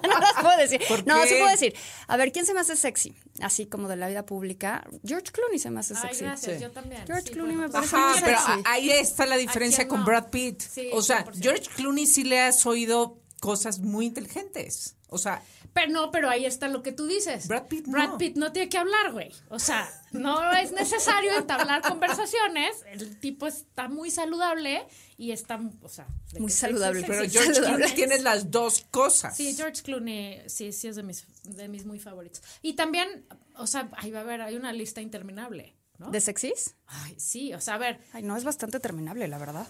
[0.04, 0.82] no las puedo decir.
[0.88, 1.76] ¿Por No, sí puedo decir.
[2.08, 3.14] A ver, ¿quién se me hace sexy?
[3.42, 4.86] Así como de la vida pública.
[5.06, 6.24] George Clooney se me hace Ay, sexy.
[6.24, 6.62] gracias, Sí.
[6.64, 7.04] yo también.
[7.06, 8.64] George Sí, Clooney bueno, me pues, parece Ajá, muy pero sexy.
[8.66, 10.06] ahí está la diferencia con no?
[10.06, 10.62] Brad Pitt.
[10.62, 11.42] Sí, o sea, 100%.
[11.42, 14.96] George Clooney sí le has oído cosas muy inteligentes.
[15.15, 15.41] O sea,
[15.73, 17.47] Pero no, pero ahí está lo que tú dices.
[17.47, 17.93] Brad Pitt no.
[17.93, 19.32] Brad Pitt no tiene que hablar, güey.
[19.49, 22.78] O sea, no es necesario entablar conversaciones.
[22.91, 24.86] El tipo está muy saludable
[25.17, 26.06] y está, o sea,
[26.39, 27.01] Muy saludable.
[27.01, 27.30] sexy, pero.
[27.30, 27.78] George saludable.
[27.78, 29.36] Clooney tiene las dos cosas.
[29.36, 32.41] Sí, George Clooney, sí, sí es de mis, de mis muy favoritos.
[32.62, 33.25] Y también,
[33.56, 36.10] o sea, ahí va a haber, hay una lista interminable, ¿no?
[36.12, 36.75] ¿De sexys?
[36.88, 37.99] Ay, sí, o sea, a ver.
[38.13, 39.67] Ay, no, es bastante terminable, la verdad.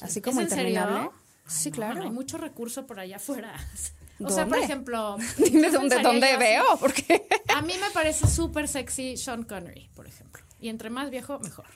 [0.00, 0.68] Así ¿Es como en serio?
[0.68, 1.10] interminable.
[1.12, 2.02] Ay, Sí, no, claro.
[2.04, 3.52] Hay mucho recurso por allá afuera.
[4.26, 5.16] O sea, por ejemplo.
[5.38, 6.36] Dime ¿qué dónde, dónde yo así?
[6.38, 7.26] veo, porque...
[7.54, 10.42] A mí me parece súper sexy Sean Connery, por ejemplo.
[10.60, 11.66] Y entre más viejo, mejor.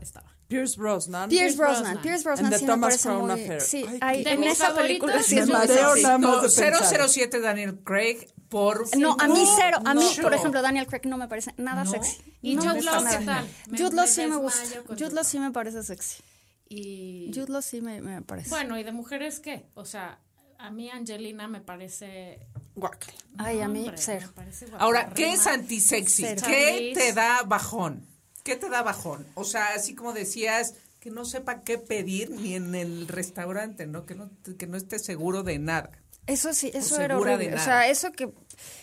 [0.00, 0.34] Estaba.
[0.48, 1.28] Pierce Brosnan.
[1.28, 2.02] Pierce Brosnan, Brosnan.
[2.02, 3.30] Pierce Brosnan And the sí me Thomas parece Crown muy...
[3.40, 3.60] Affair.
[3.60, 6.02] Sí, Ay, en esa película sí es muy sexy.
[6.18, 7.08] No, de pensar.
[7.08, 9.78] 007 Daniel Craig por No, a mí cero.
[9.84, 10.22] A mí, No.
[10.22, 11.90] por ejemplo, Daniel Craig no me parece nada No.
[11.92, 12.18] sexy.
[12.42, 13.48] Y no Jude Law, ¿qué tal?
[13.68, 14.82] Jude Law sí me gusta.
[14.88, 16.20] Jude Law sí me parece sexy.
[16.68, 17.30] Y.
[17.32, 18.50] Jude Law sí me, me parece.
[18.50, 19.66] Bueno, ¿y de mujeres qué?
[19.74, 20.18] O sea,
[20.60, 22.46] a mí Angelina me parece.
[22.74, 23.12] Guácala.
[23.38, 24.32] Ay, a mí, hombre, cero.
[24.78, 26.22] Ahora, ¿qué es antisexy?
[26.22, 26.42] Cero.
[26.46, 28.06] ¿Qué te da bajón?
[28.42, 29.26] ¿Qué te da bajón?
[29.34, 34.06] O sea, así como decías, que no sepa qué pedir ni en el restaurante, ¿no?
[34.06, 35.90] Que no, que no esté seguro de nada.
[36.26, 37.60] Eso sí, eso O era segura de horrible.
[37.60, 38.30] O sea, eso que,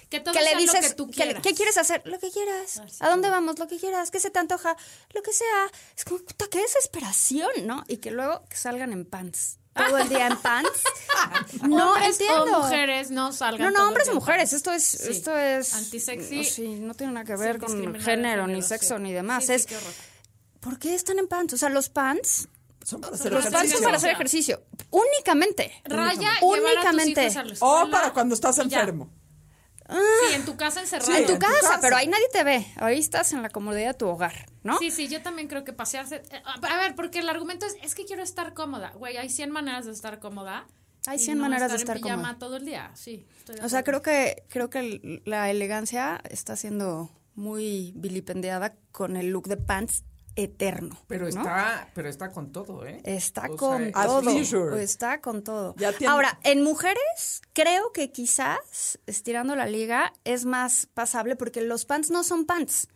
[0.09, 1.41] Que todo que le dices, lo que tú quieras.
[1.41, 2.01] ¿qué quieres hacer?
[2.05, 2.79] Lo que quieras.
[2.79, 3.07] Ah.
[3.07, 3.59] ¿A dónde vamos?
[3.59, 4.11] Lo que quieras.
[4.11, 4.75] ¿Qué se te antoja?
[5.13, 5.67] Lo que sea.
[5.95, 7.83] Es como, puta, qué desesperación, ¿no?
[7.87, 9.59] Y que luego que salgan en pants.
[9.77, 10.69] Todo el día en pants.
[11.67, 12.43] no Hombres entiendo.
[12.57, 13.61] o mujeres no salgan.
[13.61, 14.53] No, no, todo hombres o mujeres.
[14.53, 15.11] Esto es, Sí.
[15.11, 15.73] esto es.
[15.73, 16.37] Antisexy.
[16.37, 19.03] no, sí, no tiene nada que ver con el género, ni género, sexo, sí.
[19.03, 19.43] ni demás.
[19.43, 19.65] Sí, sí, es.
[19.67, 19.75] qué.
[20.59, 21.53] ¿Por qué están en pants?
[21.53, 22.47] O sea, los pants.
[22.83, 23.83] Son para hacer Los son ejercicio.
[23.83, 24.61] para hacer ejercicio.
[24.91, 25.73] Únicamente.
[25.85, 27.25] Raya, Únicamente.
[27.25, 29.09] a tus hijos a la O para cuando estás enfermo.
[29.89, 31.11] Sí, en tu casa encerrado.
[31.11, 32.65] Sí, En tu en tu casa, pero ahí nadie te ve.
[32.77, 34.77] Ahí estás en la comodidad de tu hogar, ¿no?
[34.79, 36.23] Sí, sí, yo también creo que pasearse.
[36.31, 38.91] eh, A ver, porque el argumento es, es que quiero estar cómoda.
[38.91, 40.67] Güey, hay 100 maneras de estar cómoda.
[41.05, 42.39] Hay y 100 no maneras de estar estar en pijama cómoda.
[42.39, 42.91] todo el día.
[42.95, 43.25] Sí.
[43.63, 49.47] O sea, creo que creo que la elegancia está siendo muy vilipendiada con el look
[49.47, 50.03] de pants
[50.37, 50.97] eterno.
[51.07, 51.29] Pero ¿no?
[51.29, 53.01] está, pero está con todo, ¿eh?
[53.03, 54.77] Está O con sea, todo.
[54.77, 55.73] Está con todo.
[55.73, 61.83] Tiene- Ahora, en mujeres, creo que quizás, estirando la liga, es más pasable porque los
[61.85, 62.87] pants no son pants.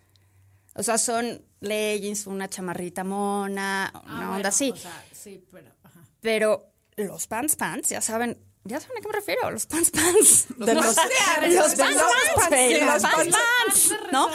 [0.76, 4.72] O sea, son leggings, una chamarrita mona, Ah, una bueno, onda así.
[4.72, 5.70] O sea, sí, pero.
[5.84, 6.00] Ajá.
[6.22, 10.48] Pero los pants pants, ya saben, ya saben a qué me refiero, los pants pants.
[10.58, 14.30] De los, los de pants los- pants, de los los pants pants- pants, de ¿no?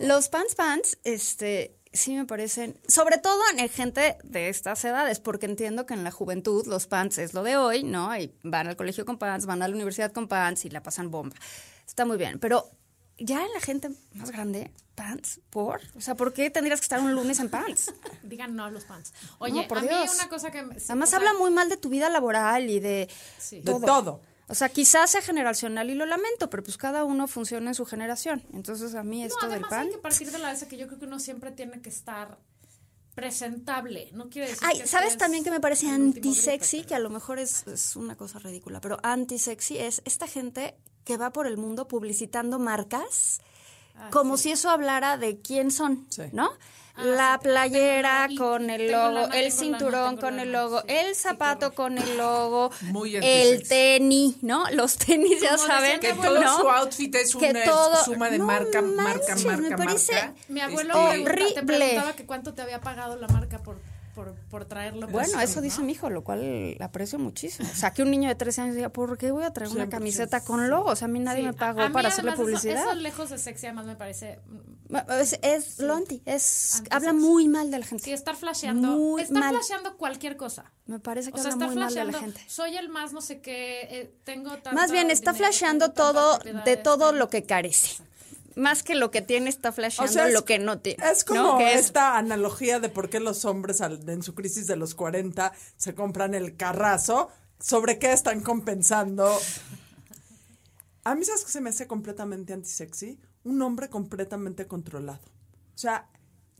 [0.00, 5.46] Los pants pants, este, sí me parecen, sobre todo en gente de estas edades, porque
[5.46, 8.16] entiendo que en la juventud los pants es lo de hoy, ¿no?
[8.16, 11.10] Y van al colegio con pants, van a la universidad con pants y la pasan
[11.10, 11.36] bomba.
[11.86, 12.70] Está muy bien, pero
[13.18, 15.80] ya en la gente más grande, pants, ¿por?
[15.94, 17.92] O sea, ¿por qué tendrías que estar un lunes en pants?
[18.22, 19.12] Digan no a los pants.
[19.38, 20.62] Oye, No, por a mí una cosa que.
[20.62, 23.60] me- sí, Además o sea, habla muy mal de tu vida laboral y de Sí.
[23.60, 24.20] De todo.
[24.52, 27.86] O sea, quizás sea generacional y lo lamento, pero pues cada uno funciona en su
[27.86, 28.42] generación.
[28.52, 29.86] Entonces a mí No, esto del además pan...
[29.86, 32.38] hay que partir de la base que yo creo que uno siempre tiene que estar
[33.14, 34.10] presentable.
[34.12, 36.76] No quiere decir Ay, que ¿sabes también que me parece anti-sexy?
[36.78, 40.76] grito, Que a lo mejor es, es una cosa ridícula, pero anti-sexy es esta gente
[41.04, 43.40] que va por el mundo publicitando marcas
[43.94, 46.22] Ah, como si eso hablara de quién son, Sí.
[46.32, 46.50] ¿no?
[46.94, 52.18] Ah, la playera con el logo, el cinturón con el logo, el zapato con el
[52.18, 54.68] logo, Muy el tenis, ¿no?
[54.72, 56.58] Los tenis ya saben, Que todo ¿no?
[56.60, 60.34] su outfit es Que una todo- suma de no marca, marca, marca, me parece- marca.
[60.48, 63.80] Mi abuelo Este, te preguntaba que cuánto te había pagado la marca por,
[64.14, 65.06] por, por traerlo.
[65.08, 65.62] Bueno, eso ¿no?
[65.62, 67.68] dice mi hijo, lo cual aprecio muchísimo.
[67.70, 69.86] O sea, que un niño de 13 años diga, ¿por qué voy a traer una
[69.86, 69.88] 100%.
[69.90, 71.02] camiseta con logos?
[71.02, 72.82] A mí nadie Sí, me pagó a- a para hacerle además eso- publicidad.
[72.90, 74.40] Eso, lejos de sexy, además me parece.
[75.20, 78.04] Es, es lo anti, es, habla muy mal de la gente.
[78.04, 78.88] Sí, estar flasheando.
[78.88, 79.54] Muy estar mal.
[79.54, 80.70] flasheando cualquier cosa.
[80.86, 82.40] Me parece que O sea, habla muy mal de la gente.
[82.46, 83.82] Soy el más no sé qué.
[83.90, 88.01] eh, tengo tanto Más bien está dinero, flasheando todo de todo tengo- lo que carece.
[88.56, 91.02] Más que lo que tiene está flasheando es- lo que no tiene.
[91.10, 94.94] Es como esta analogía de por qué los hombres al- en su crisis de los
[94.94, 99.38] 40 se compran el carrazo, sobre qué están compensando.
[101.04, 103.18] A mí, ¿sabes que se me hace completamente antisexy?
[103.44, 105.20] Un hombre completamente controlado.
[105.74, 106.06] O sea,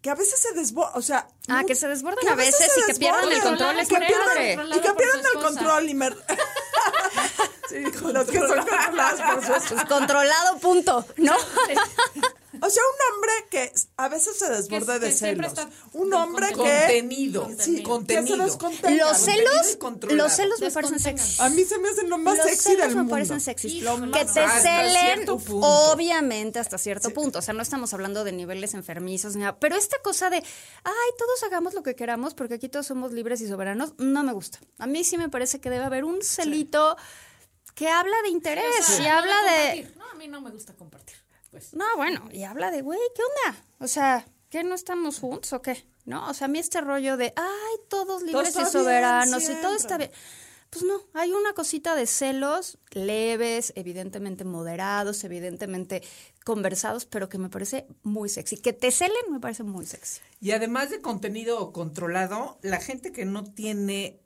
[0.00, 1.28] que a veces se desborda, o sea...
[1.48, 4.68] Ah, que se desborden que a veces y que pierdan el control, y que pierdan-.
[4.76, 6.10] Y que el control y me...
[7.72, 9.86] sí, los que son controlados por su esposa.
[9.88, 11.34] Controlado, punto, ¿no?
[12.64, 15.46] O sea, un hombre que a veces se desborda Que- de celos.
[15.46, 16.54] está Un hombre que...
[16.54, 18.36] Contenido, Sí, contenido.
[18.36, 18.94] que se.
[18.96, 19.78] Los celos,
[20.10, 21.42] los celos me parecen sexy.
[21.42, 23.10] A mí se me hacen lo más los sexy celos del me mundo.
[23.10, 23.72] parecen sexys.
[23.72, 24.12] Híjole.
[24.12, 25.26] Que te Hasta celen,
[25.62, 27.38] obviamente, hasta cierto punto.
[27.38, 29.56] O sea, no estamos hablando de niveles enfermizos, ni nada.
[29.58, 33.40] Pero esta cosa de, ay, todos hagamos lo que queramos porque aquí todos somos libres
[33.40, 34.58] y soberanos, no me gusta.
[34.78, 36.96] A mí sí me parece que debe haber un celito
[37.74, 39.50] que habla de interés O sea, y no habla de...
[39.50, 39.96] compartir.
[39.96, 41.16] No, a mí no me gusta compartir.
[41.50, 41.74] Pues.
[41.74, 43.64] No, bueno, y habla de, güey, ¿qué onda?
[43.78, 45.84] O sea, ¿qué no estamos juntos o qué?
[46.04, 46.28] ¿No?
[46.28, 49.54] O sea, a mí este rollo de, ay, todos libres está y bien soberanos y
[49.56, 50.10] todo está bien.
[50.72, 56.02] Pues no, hay una cosita de celos leves, evidentemente moderados, evidentemente
[56.46, 58.56] conversados, pero que me parece muy sexy.
[58.56, 60.22] Que te celen me parece muy sexy.
[60.40, 64.22] Y además de contenido controlado, la gente que no tiene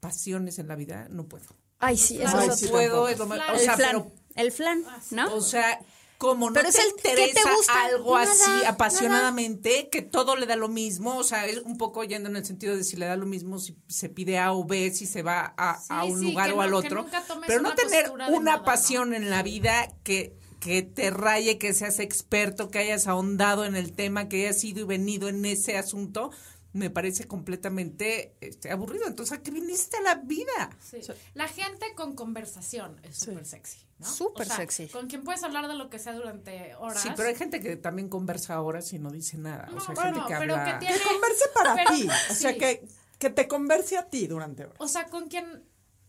[0.00, 1.46] pasiones en la vida, no puedo.
[1.84, 3.08] Ay, sí, eso Ay, es No sí, puedo, tampoco.
[3.08, 3.50] es lo más- Flan.
[3.50, 5.34] o el sea, flan, pero el flan, ¿no?
[5.34, 5.80] O sea,
[6.16, 7.84] como no Pero es te el- ¿qué te interesa gusta?
[7.84, 8.68] algo Nada, así nada.
[8.68, 12.44] apasionadamente, que todo le da lo mismo, o sea, es un poco yendo en el
[12.44, 15.22] sentido de si le da lo mismo, si se pide A o B, si se
[15.22, 17.06] va a, Sí, a un sí, lugar o no- al otro,
[17.46, 18.64] pero no tener una nada, ¿no?
[18.64, 23.74] pasión en la vida que que te raye, que seas experto, que hayas ahondado en
[23.74, 26.30] el tema, que hayas ido y venido en ese asunto,
[26.72, 29.06] me parece completamente este, aburrido.
[29.06, 30.70] Entonces, ¿a qué viniste a la vida?
[30.80, 31.00] Sí.
[31.34, 34.06] La gente con conversación es súper sexy, ¿no?
[34.06, 34.88] Súper O sea, sexy.
[34.88, 37.02] Con quien puedes hablar de lo que sea durante horas.
[37.02, 39.66] Sí, pero hay gente que también conversa horas y no dice nada.
[39.70, 40.78] o No, sea, hay bueno, gente que pero habla...
[40.78, 42.08] que tiene- Que converse para Pero- ti.
[42.30, 42.86] O sea, que,
[43.18, 44.76] que te converse a ti durante horas.
[44.78, 45.64] O sea, con quien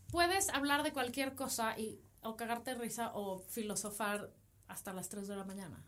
[0.07, 4.31] puedes hablar de cualquier cosa y o cagarte de risa o filosofar
[4.67, 5.83] hasta las 3 de la mañana.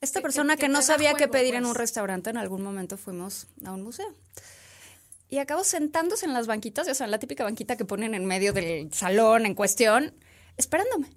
[0.00, 1.70] Esta persona que no sabía qué pedir en pues.
[1.70, 4.12] un restaurante, en algún momento fuimos a un museo.
[5.28, 8.52] Y acabó sentándose en las banquitas, o sea, la típica banquita que ponen en medio
[8.52, 10.14] del salón en cuestión,
[10.56, 11.08] esperándome.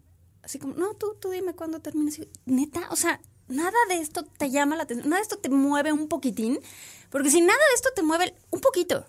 [0.43, 2.19] Así como, no, tú, tú dime cuándo termines.
[2.19, 5.49] Y, Neta, o sea, nada de esto te llama la atención, nada de esto te
[5.49, 6.59] mueve un poquitín,
[7.09, 9.05] porque si nada de esto te mueve un poquito,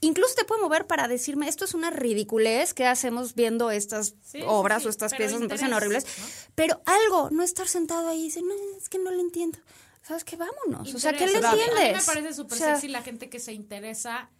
[0.00, 4.40] incluso te puede mover para decirme, esto es una ridiculez que hacemos viendo estas Sí,
[4.46, 6.04] obras sí, o estas piezas, me parecen horribles.
[6.04, 6.26] ¿no?
[6.54, 9.58] Pero algo, no estar sentado ahí y decir, no, es que no le entiendo.
[10.02, 10.36] ¿Sabes qué?
[10.36, 10.94] Vámonos.
[10.94, 11.44] O sea, ¿qué le Interés.
[11.44, 12.06] A mí entiendes?
[12.06, 14.30] me parece súper O sea, sexy la gente que se interesa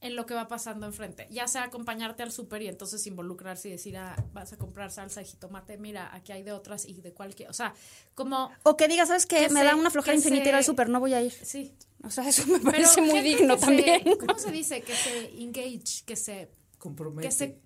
[0.00, 1.26] en lo que va pasando enfrente.
[1.30, 5.20] Ya sea acompañarte al súper y entonces involucrarse y decir, ah, vas a comprar salsa
[5.20, 7.48] de jitomate, mira, aquí hay de otras y de cualquier.
[7.48, 7.74] O sea,
[8.14, 8.50] como.
[8.62, 9.38] O que diga, ¿sabes qué?
[9.46, 11.32] Que me se- da una flojera infinita se- ir al súper, no voy a ir.
[11.32, 11.74] Sí.
[12.04, 14.02] O sea, eso me Pero parece muy digno se- también.
[14.20, 14.82] ¿Cómo se dice?
[14.82, 16.50] Que se engage, que se.
[16.78, 17.28] compromete.
[17.28, 17.58] Que se.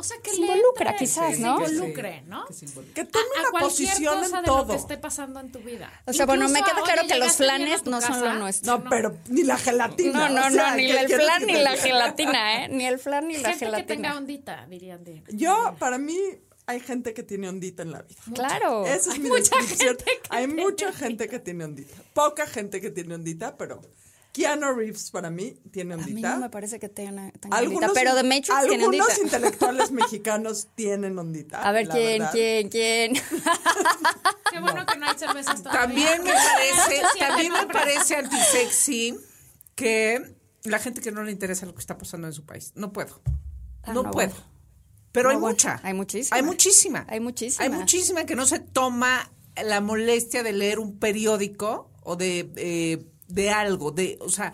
[0.00, 1.56] O sea, que Se involucra, entre, quizás, que se ¿no?
[1.58, 2.46] involucre, ¿no?
[2.46, 2.94] Que se involucre.
[2.94, 4.66] Que tome a, a una cualquier posición cosa en de lo todo.
[4.68, 5.92] que esté pasando en tu vida.
[6.06, 8.78] O sea, bueno, me Incluso, queda claro que los tu no son lo nuestro.
[8.78, 10.28] No, pero ni la gelatina.
[10.28, 12.68] No, no, o sea, no, ni ¿qué el que ni la gelatina, ¿eh?
[12.68, 14.16] Ni el flan ni la Gente que tenga gelatina.
[14.16, 15.02] ondita, dirían.
[15.02, 16.16] de- Yo, para mí,
[16.66, 18.20] hay gente que tiene ondita en la vida.
[18.34, 18.86] Claro.
[18.86, 19.96] Esa es mi descripción.
[20.30, 21.96] Hay mucha gente que tiene ondita.
[22.14, 23.80] Poca gente que tiene ondita, pero
[24.38, 26.34] Keanu Reeves para mí tiene A mí ondita.
[26.34, 29.20] no me parece que tenga tenga ondita, Algunos, pero de Matrix tiene algunos ondita.
[29.24, 31.62] intelectuales mexicanos tienen ondita.
[31.62, 32.32] A ver, ¿quién, verdad.
[32.32, 33.14] quién, quién?
[34.50, 35.80] Qué bueno que no hay cervezas todavía.
[35.86, 39.16] También me parece, también me parece antisexy
[39.74, 42.72] que la gente que no le interesa lo que está pasando en su país.
[42.74, 43.20] No puedo.
[43.82, 44.28] Ah, no, no, puedo.
[44.30, 44.44] bueno.
[45.12, 45.80] Pero No, hay bueno, mucha.
[45.82, 46.36] hay muchísima.
[46.36, 47.06] Hay muchísima.
[47.08, 47.64] Hay muchísima.
[47.64, 49.30] Hay muchísima que no se toma
[49.62, 53.90] la molestia de leer un periódico o de, eh, de algo.
[53.90, 54.52] De, o sea,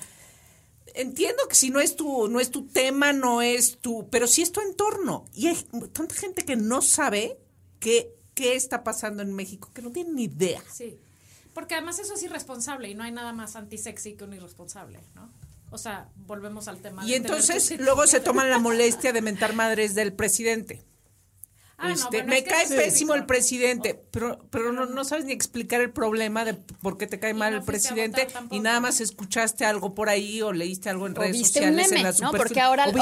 [0.95, 4.43] entiendo que si no es tu, no es tu tema, no es tu, pero sí
[4.43, 5.25] es tu entorno.
[5.33, 5.57] Y hay
[5.93, 7.39] tanta gente que no sabe
[7.81, 10.63] qué, qué está pasando en México, que no tiene ni idea.
[10.73, 10.99] Sí.
[11.55, 15.31] Porque además eso es irresponsable y no hay nada más antisexy que un irresponsable, ¿no?
[15.71, 17.05] O sea, volvemos al tema.
[17.05, 20.85] Y de entonces luego se toman la molestia de mentar madres del presidente.
[21.77, 25.33] Ah, no, Este, bueno, me cae pésimo el presidente, pero, pero no, no sabes ni
[25.33, 28.79] explicar el problema de por qué te cae Y mal no el presidente y nada
[28.81, 32.01] más escuchaste algo por ahí o leíste algo en O redes viste un sociales meme,
[32.01, 32.31] en la ¿no?
[32.31, 32.95] Porque ahora, un-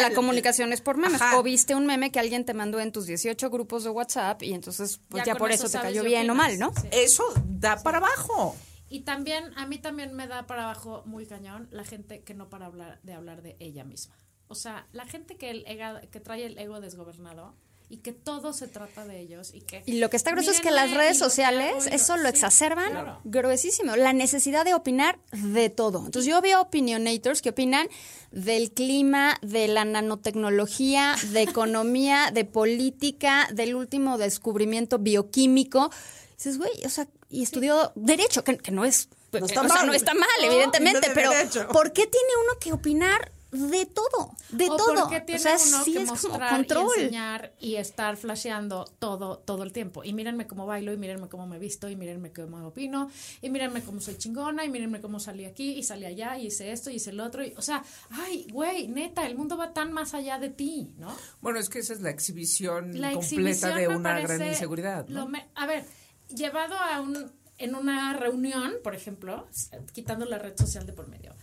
[0.00, 1.20] la comunicación es por memes.
[1.20, 1.38] Ajá.
[1.38, 4.52] O viste un meme que alguien te mandó en tus 18 grupos de WhatsApp y
[4.54, 6.72] entonces pues ya, por eso, te cayó bien o mal, ¿no?
[6.80, 6.88] Sí.
[6.92, 8.56] Eso da para abajo.
[8.88, 12.48] Y también, a mí también me da para abajo muy cañón la gente que no
[12.48, 14.16] para hablar de hablar de ella misma.
[14.48, 17.54] O sea, la gente que, el ega- que trae el ego desgobernado
[17.90, 19.82] y que todo se trata de ellos y que...
[19.84, 22.90] Y lo que está grueso es que las redes lo sociales eso lo sí, exacerban
[22.92, 23.20] claro.
[23.24, 23.96] gruesísimo.
[23.96, 26.06] La necesidad de opinar de todo.
[26.06, 27.88] Entonces yo veo opinionators que opinan
[28.30, 35.90] del clima, de la nanotecnología, de economía, de política, del último descubrimiento bioquímico.
[36.36, 39.08] Dices, güey, o sea, y estudió derecho, que, que no es...
[39.32, 39.86] No está o sea, mal.
[39.86, 41.68] no está mal, No, evidentemente, de pero derecho.
[41.68, 44.94] ¿por qué tiene uno que opinar de todo, de o todo.
[44.94, 46.86] porque tiene o sea, uno sí que es como mostrar control.
[46.96, 50.04] y enseñar y estar flasheando todo todo el tiempo.
[50.04, 53.10] Y mírenme cómo bailo, y mírenme cómo me visto, y mírenme cómo opino,
[53.42, 56.70] y mírenme cómo soy chingona, y mírenme cómo salí aquí, y salí allá, y hice
[56.70, 57.44] esto, y hice el otro.
[57.44, 61.14] Y, o sea, ay, güey, neta, el mundo va tan más allá de ti, ¿no?
[61.40, 65.20] Bueno, es que esa es la exhibición La completa exhibición de una gran inseguridad, lo
[65.20, 65.28] ¿no?
[65.28, 65.84] me- a ver,
[66.28, 69.46] llevado a un en una reunión, por ejemplo,
[69.92, 71.34] quitando la red social de por medio,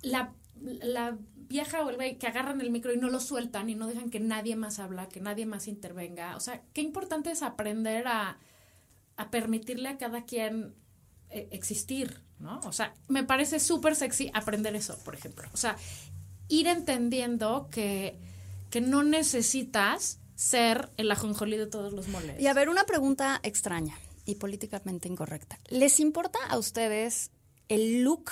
[0.00, 0.32] la,
[0.62, 3.86] la vieja o el güey que agarran el micro y no lo sueltan y no
[3.86, 6.36] dejan que nadie más habla, que nadie más intervenga.
[6.36, 8.38] O sea, qué importante es aprender a,
[9.16, 10.74] a permitirle a cada quien
[11.30, 12.60] eh, existir, ¿no?
[12.64, 15.48] O sea, me parece súper sexy aprender eso, por ejemplo.
[15.52, 15.76] O sea,
[16.48, 18.16] ir entendiendo que,
[18.70, 22.40] que no necesitas ser el ajonjolí de todos los moles.
[22.40, 25.58] Y a ver, una pregunta extraña y políticamente incorrecta.
[25.68, 27.30] ¿Les importa a ustedes
[27.68, 28.30] el look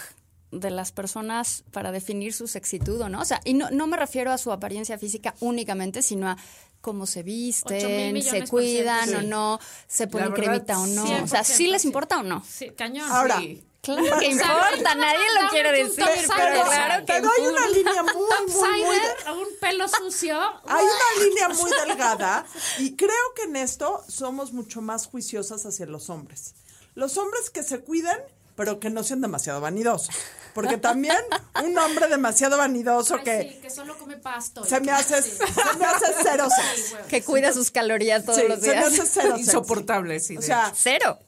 [0.61, 3.21] de las personas para definir su sexitud o no?
[3.21, 6.37] O sea, y no, no me refiero a su apariencia física únicamente, sino a
[6.81, 9.27] cómo se visten, se cuidan o sí.
[9.27, 11.05] no, se ponen verdad, cremita o no.
[11.23, 11.89] O sea, 100%, ¿sí les sí.
[11.89, 12.45] importa o no?
[12.47, 13.11] Sí, cañón.
[13.11, 13.65] Ahora, Sí.
[13.85, 18.53] Claro que importa, nadie lo quiere decir, pero claro que pero hay una línea muy,
[18.55, 20.41] muy, un pelo sucio.
[20.67, 22.47] Hay una línea muy delgada
[22.79, 26.55] y creo que en esto somos mucho más juiciosas hacia los hombres.
[26.95, 28.17] Los hombres que se cuiden,
[28.57, 30.15] pero que no sean demasiado vanidosos.
[30.55, 31.17] Porque también
[31.65, 34.65] un hombre demasiado vanidoso Ay, que sí, que solo come pasto.
[34.65, 35.31] se me hace, sí.
[35.33, 36.95] se me hace cero sex.
[37.09, 38.87] Que cuida sus calorías todos Sí, los se me días.
[38.87, 39.47] hace cero sex.
[39.49, 40.37] Insoportable, sí.
[40.37, 40.73] O sea.
[40.75, 41.19] Cero.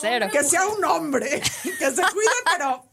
[0.00, 0.26] Cero.
[0.32, 2.84] que sea un hombre, que se cuide, pero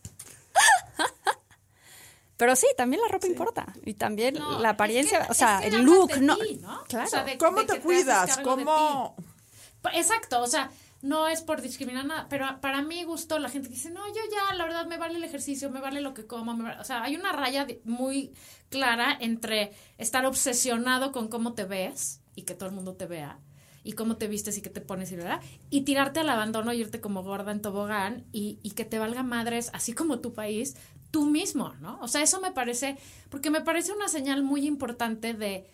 [2.37, 3.65] Pero sí, también la ropa importa.
[3.85, 6.37] Y también No, la es apariencia, que- o sea, es que el look, de no.
[6.37, 6.83] ti, ¿no?
[6.85, 7.05] Claro.
[7.05, 8.37] O sea, de- ¿cómo de te cuidas?
[8.37, 9.15] ¿Cómo...?
[9.17, 9.89] ti.
[9.97, 10.69] Exacto, o sea,
[11.01, 14.21] no es por discriminar nada, pero para mí gusto la gente que dice, no, yo
[14.31, 16.81] ya, la verdad, me vale el ejercicio, me vale lo que como, me vale-".
[16.81, 18.33] o sea, hay una raya muy
[18.69, 23.39] clara entre estar obsesionado con cómo te ves y que todo el mundo te vea
[23.83, 26.81] y cómo te vistes y qué te pones y verdad y tirarte al abandono y
[26.81, 30.75] irte como gorda en tobogán y, y que te valga madres así como tu país
[31.11, 32.97] tú mismo no o sea eso me parece
[33.29, 35.65] porque me parece una señal muy importante de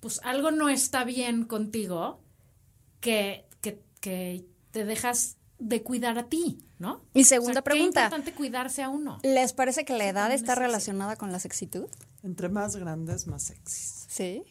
[0.00, 2.20] pues algo no está bien contigo
[3.00, 7.04] que, que, que te dejas de cuidar a ti, ¿no?
[7.14, 8.00] Y segunda O sea, pregunta.
[8.00, 9.18] Qué importante cuidarse a uno.
[9.22, 11.86] ¿Les parece que la edad está es relacionada con la sexitud?
[12.24, 14.06] Entre más grandes, más sexys.
[14.08, 14.42] Sí.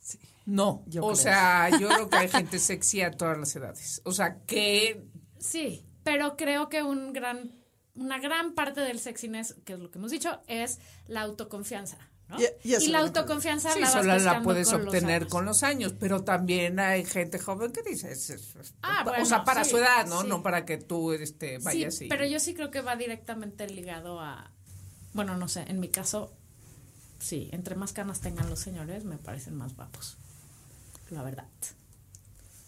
[0.00, 0.18] Sí.
[0.46, 1.16] No, Yo o creo.
[1.16, 4.00] sea, yo creo que hay gente sexy a todas las edades.
[4.04, 5.04] O sea, que
[5.38, 7.52] Sí, pero creo que un gran,
[7.94, 11.98] una gran parte del sexiness, que es lo que hemos dicho, es la autoconfianza,
[12.28, 12.36] ¿no?
[12.62, 15.94] Y- la autoconfianza sí, la vas solo la pescando puedes con obtener con los años,
[15.98, 19.70] pero también hay gente joven que dice, es- es- es- Ah, o sea, para sí,
[19.70, 20.22] su edad, ¿no?
[20.22, 20.28] sí.
[20.28, 22.08] No para que tú este, vayas sí, y...
[22.08, 24.50] pero yo sí creo que va directamente ligado a,
[25.14, 26.32] bueno, no sé, en mi caso,
[27.18, 30.16] sí, entre más canas tengan los señores, me parecen más guapos,
[31.10, 31.48] la verdad.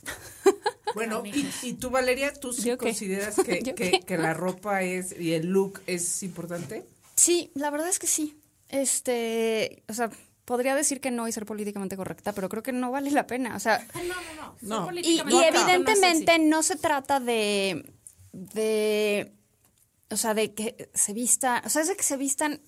[0.94, 1.22] Bueno,
[1.62, 5.46] y, tú, Valeria, ¿tú sí consideras que, ¿Yo que, que la ropa es y el
[5.46, 6.84] look es importante?
[7.14, 8.39] Sí, la verdad es que sí.
[8.70, 10.10] Este, o sea,
[10.44, 13.56] podría decir que no y ser políticamente correcta, pero creo que no vale la pena.
[13.56, 14.90] O sea, No, no, no.
[14.90, 14.98] No.
[15.00, 17.92] Y, y no es evidentemente no se trata de,
[18.32, 19.34] de,
[20.10, 22.62] o sea, de que se vistan, o sea, es de que se vistan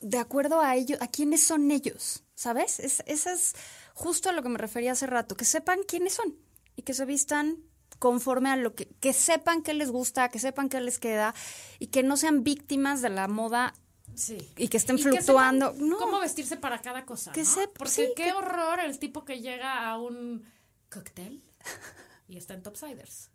[0.00, 2.78] de acuerdo a ellos, a quiénes son ellos, ¿sabes?
[2.80, 3.54] Es, esa es
[3.94, 6.36] justo a lo que me refería hace rato, que sepan quiénes son
[6.76, 7.58] y que se vistan
[7.98, 11.34] conforme a lo que, que sepan qué les gusta, que sepan qué les queda
[11.78, 13.74] y que no sean víctimas de la moda
[14.16, 14.38] Sí.
[14.56, 15.72] y que estén Y fluctuando.
[15.72, 15.96] sepan no.
[15.98, 17.32] cómo vestirse para cada cosa.
[17.32, 17.48] Que ¿no?
[17.76, 20.44] Porque sí, qué que- horror el tipo que llega a un
[20.90, 21.42] cóctel
[22.28, 23.30] y está en Topsiders.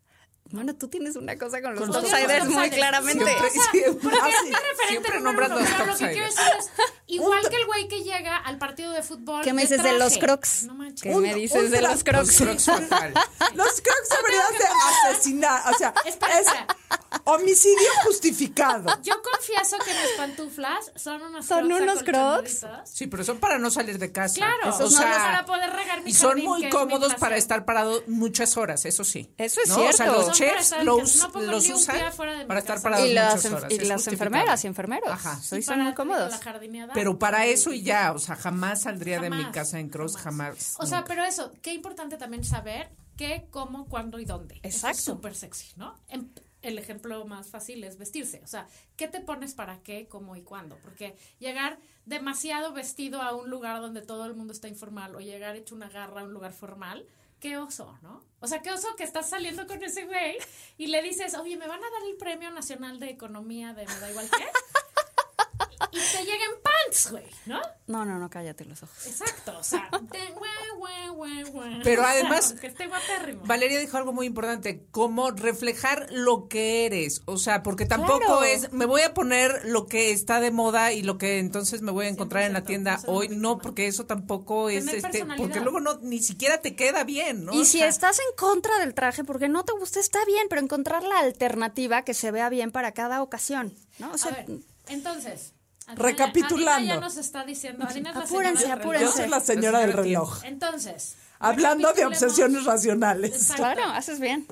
[0.51, 3.23] Bueno, tú tienes una cosa con los Con topsiders muy claramente.
[3.23, 4.17] Siempre, siempre.
[4.19, 4.51] Ah, sí.
[4.87, 5.97] Siempre los pero lo que topsiders.
[5.99, 6.69] quiero decir es,
[7.05, 9.43] igual que el güey que llega al partido de fútbol.
[9.43, 10.63] ¿Qué me de dices de los crocs?
[10.63, 11.03] No manches.
[11.03, 12.27] ¿Qué Un- me dices de los crocs?
[12.27, 13.13] Los crocs fatal.
[13.53, 15.71] Los crocs deberían de asesinar.
[15.71, 16.67] O sea, Espera, es espera.
[17.33, 18.85] Homicidio justificado.
[19.03, 22.65] Yo confieso que mis pantuflas son unos ¿Son crocs unos crocs?
[22.85, 24.35] Sí, pero son para no salir de casa.
[24.35, 27.65] Claro, Esos o no sea, para poder regar mi Y son muy cómodos para estar
[27.65, 29.29] parado muchas horas, eso sí.
[29.37, 29.75] Eso es ¿no?
[29.75, 30.13] O sea, cierto.
[30.13, 31.15] los Son chefs los.
[31.33, 31.97] No los ni un usan
[32.47, 33.71] para estar parados Y muchas horas.
[33.71, 35.09] y es las enfermeras y enfermeros.
[35.09, 35.39] Ajá.
[35.41, 36.33] Sí, son muy cómodos.
[36.93, 40.75] Pero para eso y ya, o sea, jamás saldría de mi casa en cross, jamás.
[40.79, 41.09] O sea, nunca.
[41.09, 44.59] pero eso, qué importante también saber qué, cómo, cuándo y dónde.
[44.63, 44.97] Exacto.
[44.97, 45.95] es súper sexy, ¿no?
[46.61, 48.41] El ejemplo más fácil es vestirse.
[48.43, 50.77] O sea, ¿qué te pones para qué, cómo y cuándo?
[50.81, 55.55] Porque llegar demasiado vestido a un lugar donde todo el mundo está informal o llegar
[55.55, 57.05] hecho una garra a un lugar formal,
[57.39, 58.23] qué oso, ¿no?
[58.41, 60.37] O sea, qué oso que estás saliendo con ese güey
[60.77, 63.99] y le dices, oye, me van a dar el Premio Nacional de Economía de me
[63.99, 64.45] da igual qué.
[65.91, 67.59] Y te lleguen pants, güey, ¿no?
[67.87, 69.07] No, no, no, cállate los ojos.
[69.07, 69.89] Exacto, o sea.
[71.83, 73.41] Pero O sea, además- que esté guapérrimo.
[73.45, 78.43] Valeria dijo algo muy importante, como reflejar lo que eres, o sea, porque tampoco Claro.
[78.43, 81.91] es, me voy a poner lo que está de moda y lo que entonces me
[81.91, 85.25] voy a encontrar en la 100%, tienda no hoy, no, porque eso tampoco es, este,
[85.37, 87.53] porque luego no, ni siquiera te queda bien, ¿no?
[87.53, 90.47] Y O si sea, estás en contra del traje porque no te gusta, está bien,
[90.49, 94.11] pero encontrar la alternativa que se vea bien para cada ocasión, ¿no?
[94.11, 94.45] O A sea, ver,
[94.89, 95.53] entonces.
[95.87, 96.71] Adina- Recapitulando.
[96.71, 97.85] Adina ya nos está diciendo.
[97.85, 98.81] Adina es la Apúrense, señora del reloj.
[98.81, 99.05] apúrense.
[99.05, 100.43] Yo soy la señora del reloj.
[100.43, 101.15] Entonces.
[101.39, 103.31] Hablando de obsesiones racionales.
[103.33, 103.63] Exacto.
[103.63, 104.45] claro, haces bien.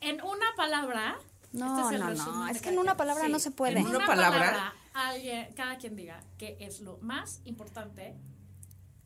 [0.00, 1.18] En una palabra.
[1.52, 3.72] No, este es no, no, es que en una palabra no se puede.
[3.72, 4.38] En ¿En una una palabra?
[4.38, 8.14] palabra, alguien, cada quien diga qué es lo más importante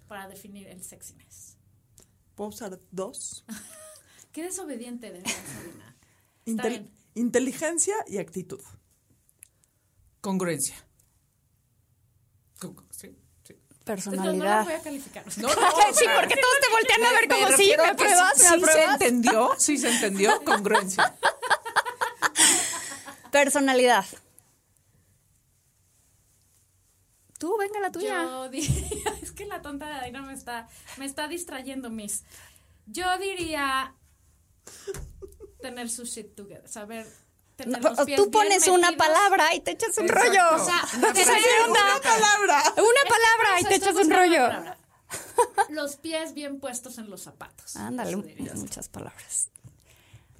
[0.06, 1.56] para definir el sexiness.
[2.34, 3.44] ¿Puedo usar dos?
[4.32, 5.96] Qué desobediente de verdad, Sabina.
[6.44, 8.60] Intel- inteligencia y actitud.
[10.24, 10.74] Congruencia.
[12.58, 13.14] Con- sí,
[13.44, 13.52] sí.
[13.52, 14.64] Entonces, no Personalidad.
[14.64, 15.22] voy a calificar.
[15.36, 18.44] No, no, sí, porque todos te voltean a ver como sí, refiero me apruebas, sí,
[18.58, 21.14] me sí se entendió, sí se entendió, congruencia.
[23.30, 24.06] Personalidad.
[27.38, 28.22] Tú, venga la tuya.
[28.22, 32.24] Yo diría, es que la tonta de Aina me está, me está distrayendo, Miss.
[32.86, 33.94] Yo diría
[35.60, 37.06] tener su shit together, saber
[37.56, 39.06] tener No, los pies tú bien pones una metidos.
[39.08, 40.28] palabra y te echas un Exacto.
[40.28, 40.62] rollo.
[40.62, 42.62] O sea, Una Una palabra.
[42.76, 44.48] una palabra y te echas un rollo.
[45.68, 47.76] Los pies bien puestos en los zapatos.
[47.76, 49.48] Ándale, muchas palabras.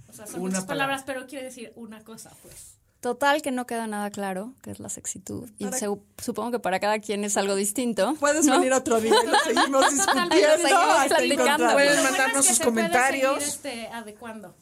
[0.09, 0.97] O sea, son Una muchas palabra.
[0.97, 2.75] palabras, pero quiere decir una cosa, pues.
[3.01, 5.51] Total que no queda nada claro, que es la sexitud.
[5.59, 5.89] Y se-
[6.23, 8.15] supongo que para cada quien es algo distinto.
[8.19, 8.55] Puedes ¿no?
[8.59, 11.73] venir otro día y lo seguimos discutiendo Seguimos hasta.
[11.75, 13.45] Pueden mandarnos es que sus comentarios.
[13.45, 14.57] este, adecuando.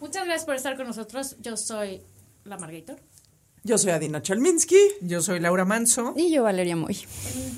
[0.00, 1.36] Muchas gracias por estar con nosotros.
[1.40, 2.02] Yo soy
[2.44, 2.98] la Margator.
[3.64, 4.78] Yo soy Adina Chalminsky.
[5.02, 6.14] Yo soy Laura Manso.
[6.16, 6.98] Y yo, Valeria Moy.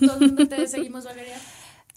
[0.01, 1.37] ¿En ¿Dónde te seguimos, Valeria?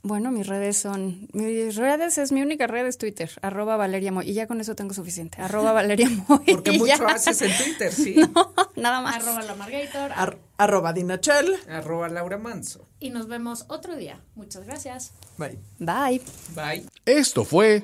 [0.04, 1.28] Bueno, mis redes son.
[1.34, 4.30] Mis redes es mi única red es Twitter, arroba Valeria Moy.
[4.30, 5.42] Y ya con eso tengo suficiente.
[5.42, 6.46] Arroba Valeria Moy.
[6.46, 7.08] Porque mucho ya.
[7.08, 8.16] haces en Twitter, sí.
[8.34, 9.16] No, nada más.
[9.18, 10.12] Arroba la Margator.
[10.14, 11.56] Ar- arroba Adina Chel.
[11.68, 12.88] Arroba Laura Manso.
[13.02, 14.22] Y nos vemos otro día.
[14.36, 15.12] Muchas gracias.
[15.38, 15.58] Bye.
[15.80, 16.22] Bye.
[16.56, 16.86] Bye.
[17.06, 17.84] Esto fue